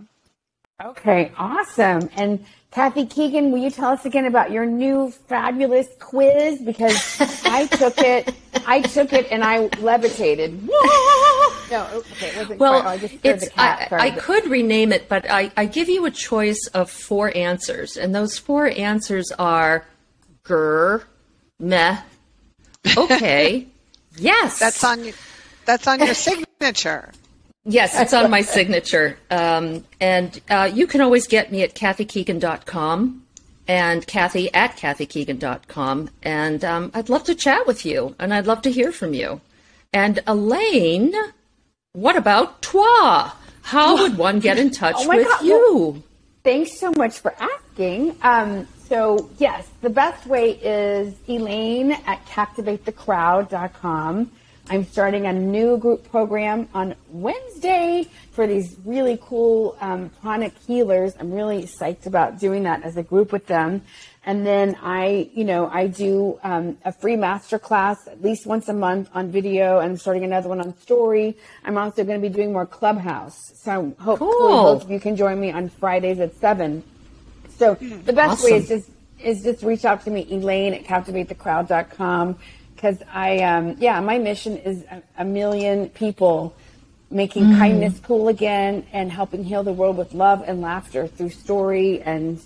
Okay, 0.82 1.32
awesome. 1.38 2.08
And 2.16 2.44
Kathy 2.72 3.04
Keegan, 3.04 3.52
will 3.52 3.58
you 3.58 3.70
tell 3.70 3.90
us 3.90 4.06
again 4.06 4.24
about 4.24 4.50
your 4.50 4.64
new 4.64 5.10
fabulous 5.10 5.88
quiz? 6.00 6.58
Because 6.62 7.20
I 7.44 7.66
took 7.66 7.98
it, 7.98 8.34
I 8.66 8.80
took 8.80 9.12
it, 9.12 9.30
and 9.30 9.44
I 9.44 9.68
levitated. 9.80 10.68
No, 11.70 11.86
okay, 11.90 12.26
it 12.26 12.36
wasn't 12.36 12.60
Well, 12.60 12.82
quite. 12.82 12.84
Oh, 12.84 12.92
I 12.92 12.98
just 12.98 13.14
it's 13.22 13.44
the 13.46 13.50
cat. 13.50 13.88
I, 13.92 14.08
I 14.08 14.10
could 14.10 14.46
rename 14.46 14.92
it, 14.92 15.08
but 15.08 15.30
I, 15.30 15.50
I 15.56 15.64
give 15.64 15.88
you 15.88 16.04
a 16.04 16.10
choice 16.10 16.66
of 16.74 16.90
four 16.90 17.34
answers, 17.34 17.96
and 17.96 18.14
those 18.14 18.36
four 18.36 18.66
answers 18.66 19.32
are 19.38 19.86
grr, 20.44 21.04
meh, 21.58 21.96
okay, 22.94 23.68
yes. 24.18 24.58
that's 24.58 24.84
on 24.84 25.02
you. 25.02 25.14
That's 25.64 25.86
on 25.86 26.00
your 26.00 26.12
signature. 26.12 27.10
Yes, 27.64 27.98
it's 27.98 28.12
on 28.12 28.30
my 28.30 28.42
signature. 28.42 29.18
Um, 29.30 29.84
and 30.00 30.40
uh, 30.50 30.70
you 30.72 30.86
can 30.86 31.00
always 31.00 31.26
get 31.28 31.52
me 31.52 31.62
at 31.62 31.74
kathykeegan.com 31.74 33.22
and 33.68 34.06
Kathy 34.06 34.52
at 34.52 34.76
kathykeegan.com. 34.76 36.10
And 36.22 36.64
um, 36.64 36.90
I'd 36.94 37.08
love 37.08 37.24
to 37.24 37.34
chat 37.34 37.66
with 37.66 37.86
you 37.86 38.16
and 38.18 38.34
I'd 38.34 38.46
love 38.46 38.62
to 38.62 38.72
hear 38.72 38.90
from 38.90 39.14
you. 39.14 39.40
And 39.92 40.20
Elaine, 40.26 41.14
what 41.92 42.16
about 42.16 42.62
toi? 42.62 43.30
How 43.62 43.96
would 43.96 44.18
one 44.18 44.40
get 44.40 44.58
in 44.58 44.70
touch 44.70 44.96
Oh 44.98 45.08
with 45.08 45.28
God, 45.28 45.44
you? 45.44 46.02
Thanks 46.42 46.80
so 46.80 46.92
much 46.96 47.20
for 47.20 47.32
asking. 47.38 48.16
Um, 48.22 48.66
so, 48.88 49.30
yes, 49.38 49.68
the 49.80 49.90
best 49.90 50.26
way 50.26 50.50
is 50.50 51.14
Elaine 51.28 51.92
at 51.92 52.26
captivatethecrowd.com. 52.26 54.32
I'm 54.70 54.84
starting 54.86 55.26
a 55.26 55.32
new 55.32 55.76
group 55.76 56.08
program 56.10 56.68
on 56.72 56.94
Wednesday 57.10 58.06
for 58.30 58.46
these 58.46 58.76
really 58.84 59.18
cool 59.20 59.76
um, 59.80 60.10
chronic 60.20 60.56
healers. 60.66 61.14
I'm 61.18 61.32
really 61.32 61.64
psyched 61.64 62.06
about 62.06 62.38
doing 62.38 62.62
that 62.62 62.82
as 62.82 62.96
a 62.96 63.02
group 63.02 63.32
with 63.32 63.46
them. 63.46 63.82
And 64.24 64.46
then 64.46 64.78
I, 64.80 65.28
you 65.34 65.44
know, 65.44 65.68
I 65.68 65.88
do 65.88 66.38
um, 66.44 66.78
a 66.84 66.92
free 66.92 67.16
master 67.16 67.58
class 67.58 68.06
at 68.06 68.22
least 68.22 68.46
once 68.46 68.68
a 68.68 68.72
month 68.72 69.10
on 69.14 69.32
video. 69.32 69.80
and 69.80 69.90
I'm 69.90 69.96
starting 69.98 70.22
another 70.22 70.48
one 70.48 70.60
on 70.60 70.78
story. 70.78 71.36
I'm 71.64 71.76
also 71.76 72.04
going 72.04 72.22
to 72.22 72.28
be 72.28 72.32
doing 72.32 72.52
more 72.52 72.64
clubhouse. 72.64 73.52
So 73.56 73.92
hopefully 73.98 74.30
Cool. 74.30 74.62
both 74.74 74.84
of 74.84 74.90
you 74.92 75.00
can 75.00 75.16
join 75.16 75.40
me 75.40 75.50
on 75.50 75.68
Fridays 75.70 76.20
at 76.20 76.36
seven. 76.36 76.84
So 77.58 77.74
the 77.74 78.12
best 78.12 78.44
way 78.44 78.52
is 78.54 78.68
just 78.68 78.90
is 79.18 79.42
just 79.44 79.62
reach 79.62 79.84
out 79.84 80.02
to 80.04 80.10
me, 80.10 80.26
Elaine 80.30 80.74
at 80.74 80.84
captivatethecrowd.com. 80.84 82.38
Because 82.82 82.98
I, 83.14 83.38
um, 83.38 83.76
yeah, 83.78 84.00
my 84.00 84.18
mission 84.18 84.56
is 84.56 84.82
a, 84.90 85.00
a 85.18 85.24
million 85.24 85.88
people 85.90 86.52
making 87.12 87.44
Mm. 87.44 87.58
kindness 87.58 88.00
cool 88.00 88.26
again 88.26 88.84
and 88.92 89.12
helping 89.12 89.44
heal 89.44 89.62
the 89.62 89.72
world 89.72 89.96
with 89.96 90.14
love 90.14 90.42
and 90.46 90.60
laughter 90.60 91.06
through 91.06 91.28
story 91.30 92.00
and 92.02 92.40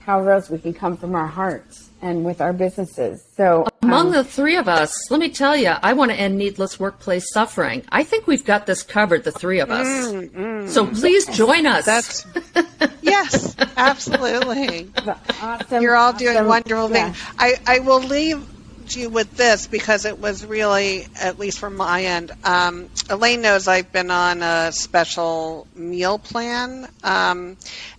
however 0.00 0.32
else 0.32 0.50
we 0.50 0.58
can 0.58 0.74
come 0.74 0.96
from 0.98 1.14
our 1.14 1.26
hearts 1.26 1.88
and 2.02 2.22
with 2.24 2.40
our 2.42 2.52
businesses. 2.52 3.24
So 3.34 3.66
Among 3.80 4.08
um, 4.08 4.12
the 4.12 4.24
three 4.24 4.56
of 4.56 4.68
us, 4.68 5.10
let 5.10 5.20
me 5.20 5.30
tell 5.30 5.56
you, 5.56 5.68
I 5.82 5.94
want 5.94 6.10
to 6.10 6.16
end 6.18 6.36
needless 6.36 6.78
workplace 6.78 7.32
suffering. 7.32 7.82
I 7.90 8.02
think 8.04 8.26
we've 8.26 8.44
got 8.44 8.66
this 8.66 8.82
covered, 8.82 9.24
the 9.24 9.32
three 9.32 9.60
of 9.60 9.70
us. 9.70 9.86
So 10.74 10.86
please 10.86 11.24
join 11.34 11.64
us. 11.66 11.86
That's 11.86 12.26
yes, 13.02 13.56
absolutely. 13.78 14.90
awesome, 15.40 15.82
You're 15.82 15.96
all 15.96 16.12
doing 16.12 16.36
awesome- 16.36 16.46
wonderful 16.48 16.90
yeah. 16.90 17.12
things. 17.12 17.24
I, 17.38 17.54
I 17.66 17.78
will 17.78 18.00
leave 18.00 18.44
you 18.96 19.08
with 19.10 19.36
this 19.36 19.66
because 19.66 20.04
it 20.04 20.18
was 20.18 20.44
really, 20.44 21.06
at 21.20 21.38
least 21.38 21.58
from 21.58 21.76
my 21.76 22.04
end, 22.04 22.32
um, 22.44 22.88
Elaine 23.10 23.42
knows 23.42 23.68
I've 23.68 23.92
been 23.92 24.10
on 24.10 24.42
a 24.42 24.72
special 24.72 25.66
meal 25.74 26.18
plan. 26.18 26.88
Um, 27.02 27.56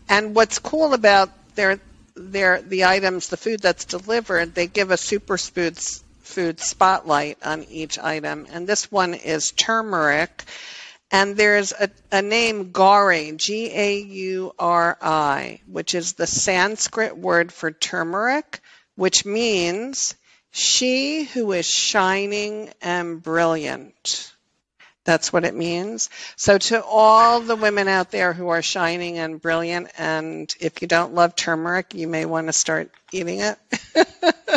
and 0.07 0.35
what's 0.35 0.59
cool 0.59 0.93
about 0.93 1.29
their, 1.55 1.79
their, 2.15 2.61
the 2.61 2.85
items, 2.85 3.29
the 3.29 3.37
food 3.37 3.59
that's 3.59 3.85
delivered, 3.85 4.55
they 4.55 4.67
give 4.67 4.91
a 4.91 4.97
super 4.97 5.37
foods 5.37 6.03
food 6.21 6.59
spotlight 6.59 7.37
on 7.43 7.63
each 7.65 7.97
item. 7.97 8.45
And 8.51 8.67
this 8.67 8.91
one 8.91 9.15
is 9.15 9.51
turmeric. 9.51 10.43
And 11.11 11.35
there's 11.35 11.71
a, 11.73 11.89
a 12.11 12.21
name, 12.21 12.71
Gauri, 12.71 13.31
G 13.35 13.71
A 13.73 13.99
U 13.99 14.53
R 14.59 14.95
I, 15.01 15.59
which 15.65 15.95
is 15.95 16.13
the 16.13 16.27
Sanskrit 16.27 17.17
word 17.17 17.51
for 17.51 17.71
turmeric, 17.71 18.59
which 18.95 19.25
means 19.25 20.15
she 20.51 21.23
who 21.23 21.51
is 21.51 21.65
shining 21.65 22.69
and 22.81 23.21
brilliant. 23.21 24.33
That's 25.05 25.33
what 25.33 25.43
it 25.45 25.55
means. 25.55 26.09
So, 26.35 26.57
to 26.57 26.83
all 26.83 27.39
the 27.39 27.55
women 27.55 27.87
out 27.87 28.11
there 28.11 28.31
who 28.33 28.49
are 28.49 28.61
shining 28.61 29.17
and 29.17 29.41
brilliant, 29.41 29.87
and 29.97 30.53
if 30.59 30.81
you 30.81 30.87
don't 30.87 31.15
love 31.15 31.35
turmeric, 31.35 31.95
you 31.95 32.07
may 32.07 32.25
want 32.25 32.47
to 32.47 32.53
start 32.53 32.91
eating 33.11 33.39
it. 33.39 33.57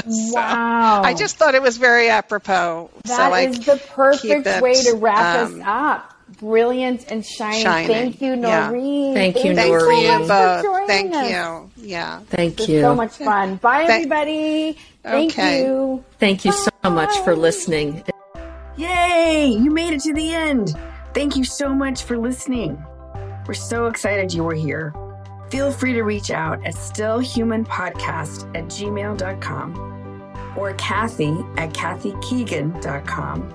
So, 0.09 0.35
Wow. 0.35 1.03
I 1.05 1.15
just 1.15 1.37
thought 1.37 1.55
it 1.55 1.63
was 1.63 1.77
very 1.77 2.09
apropos. 2.09 2.91
so 3.05 3.13
That 3.15 3.33
I 3.33 3.43
is 3.43 3.59
the 3.61 3.77
perfect 3.77 4.47
it, 4.47 4.63
way 4.63 4.73
to 4.73 4.95
wrap 4.95 5.37
um, 5.37 5.61
us 5.61 5.67
up. 5.67 6.15
Brilliant 6.41 7.11
and 7.13 7.25
shining. 7.25 7.63
shining. 7.63 7.87
Thank 7.89 8.21
you, 8.23 8.35
Yeah. 8.37 8.69
Noreen. 8.71 9.15
Thank 9.15 9.37
you, 9.37 9.43
so 9.43 9.55
Thank 9.55 9.73
Noreen. 9.73 10.21
you 10.23 10.27
for 10.27 10.63
joining 10.63 10.87
Thank 10.89 11.15
us. 11.15 11.31
you. 11.77 11.89
Yeah. 11.89 12.21
Thank 12.21 12.59
was 12.59 12.69
you. 12.69 12.81
so 12.81 12.95
much 12.95 13.17
fun. 13.19 13.57
Bye, 13.57 13.85
everybody. 13.85 14.79
Thank 15.03 15.33
Okay. 15.33 15.63
you. 15.65 16.05
Thank 16.19 16.45
you 16.45 16.53
so 16.53 16.71
much 16.85 17.17
for 17.25 17.35
listening. 17.37 18.03
Yay! 18.77 19.47
You 19.47 19.71
made 19.71 19.93
it 19.93 20.01
to 20.03 20.15
the 20.15 20.33
end. 20.35 20.75
Thank 21.15 21.37
you 21.37 21.45
so 21.45 21.69
much 21.75 22.05
for 22.05 22.17
listening. 22.17 22.83
We're 23.47 23.55
so 23.55 23.87
excited 23.87 24.33
you 24.33 24.45
were 24.45 24.55
here. 24.55 24.95
Feel 25.51 25.71
free 25.73 25.93
to 25.93 26.03
reach 26.03 26.31
out 26.31 26.65
at 26.65 26.75
stillhumanpodcast 26.75 28.57
at 28.57 28.65
gmail.com 28.67 30.55
or 30.57 30.73
Kathy 30.75 31.37
at 31.59 31.73
kathykeegan.com 31.75 33.53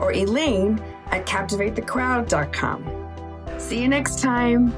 or 0.00 0.12
Elaine 0.12 0.80
at 1.10 1.26
captivatethecrowd.com. 1.26 3.58
See 3.58 3.82
you 3.82 3.88
next 3.88 4.20
time. 4.22 4.72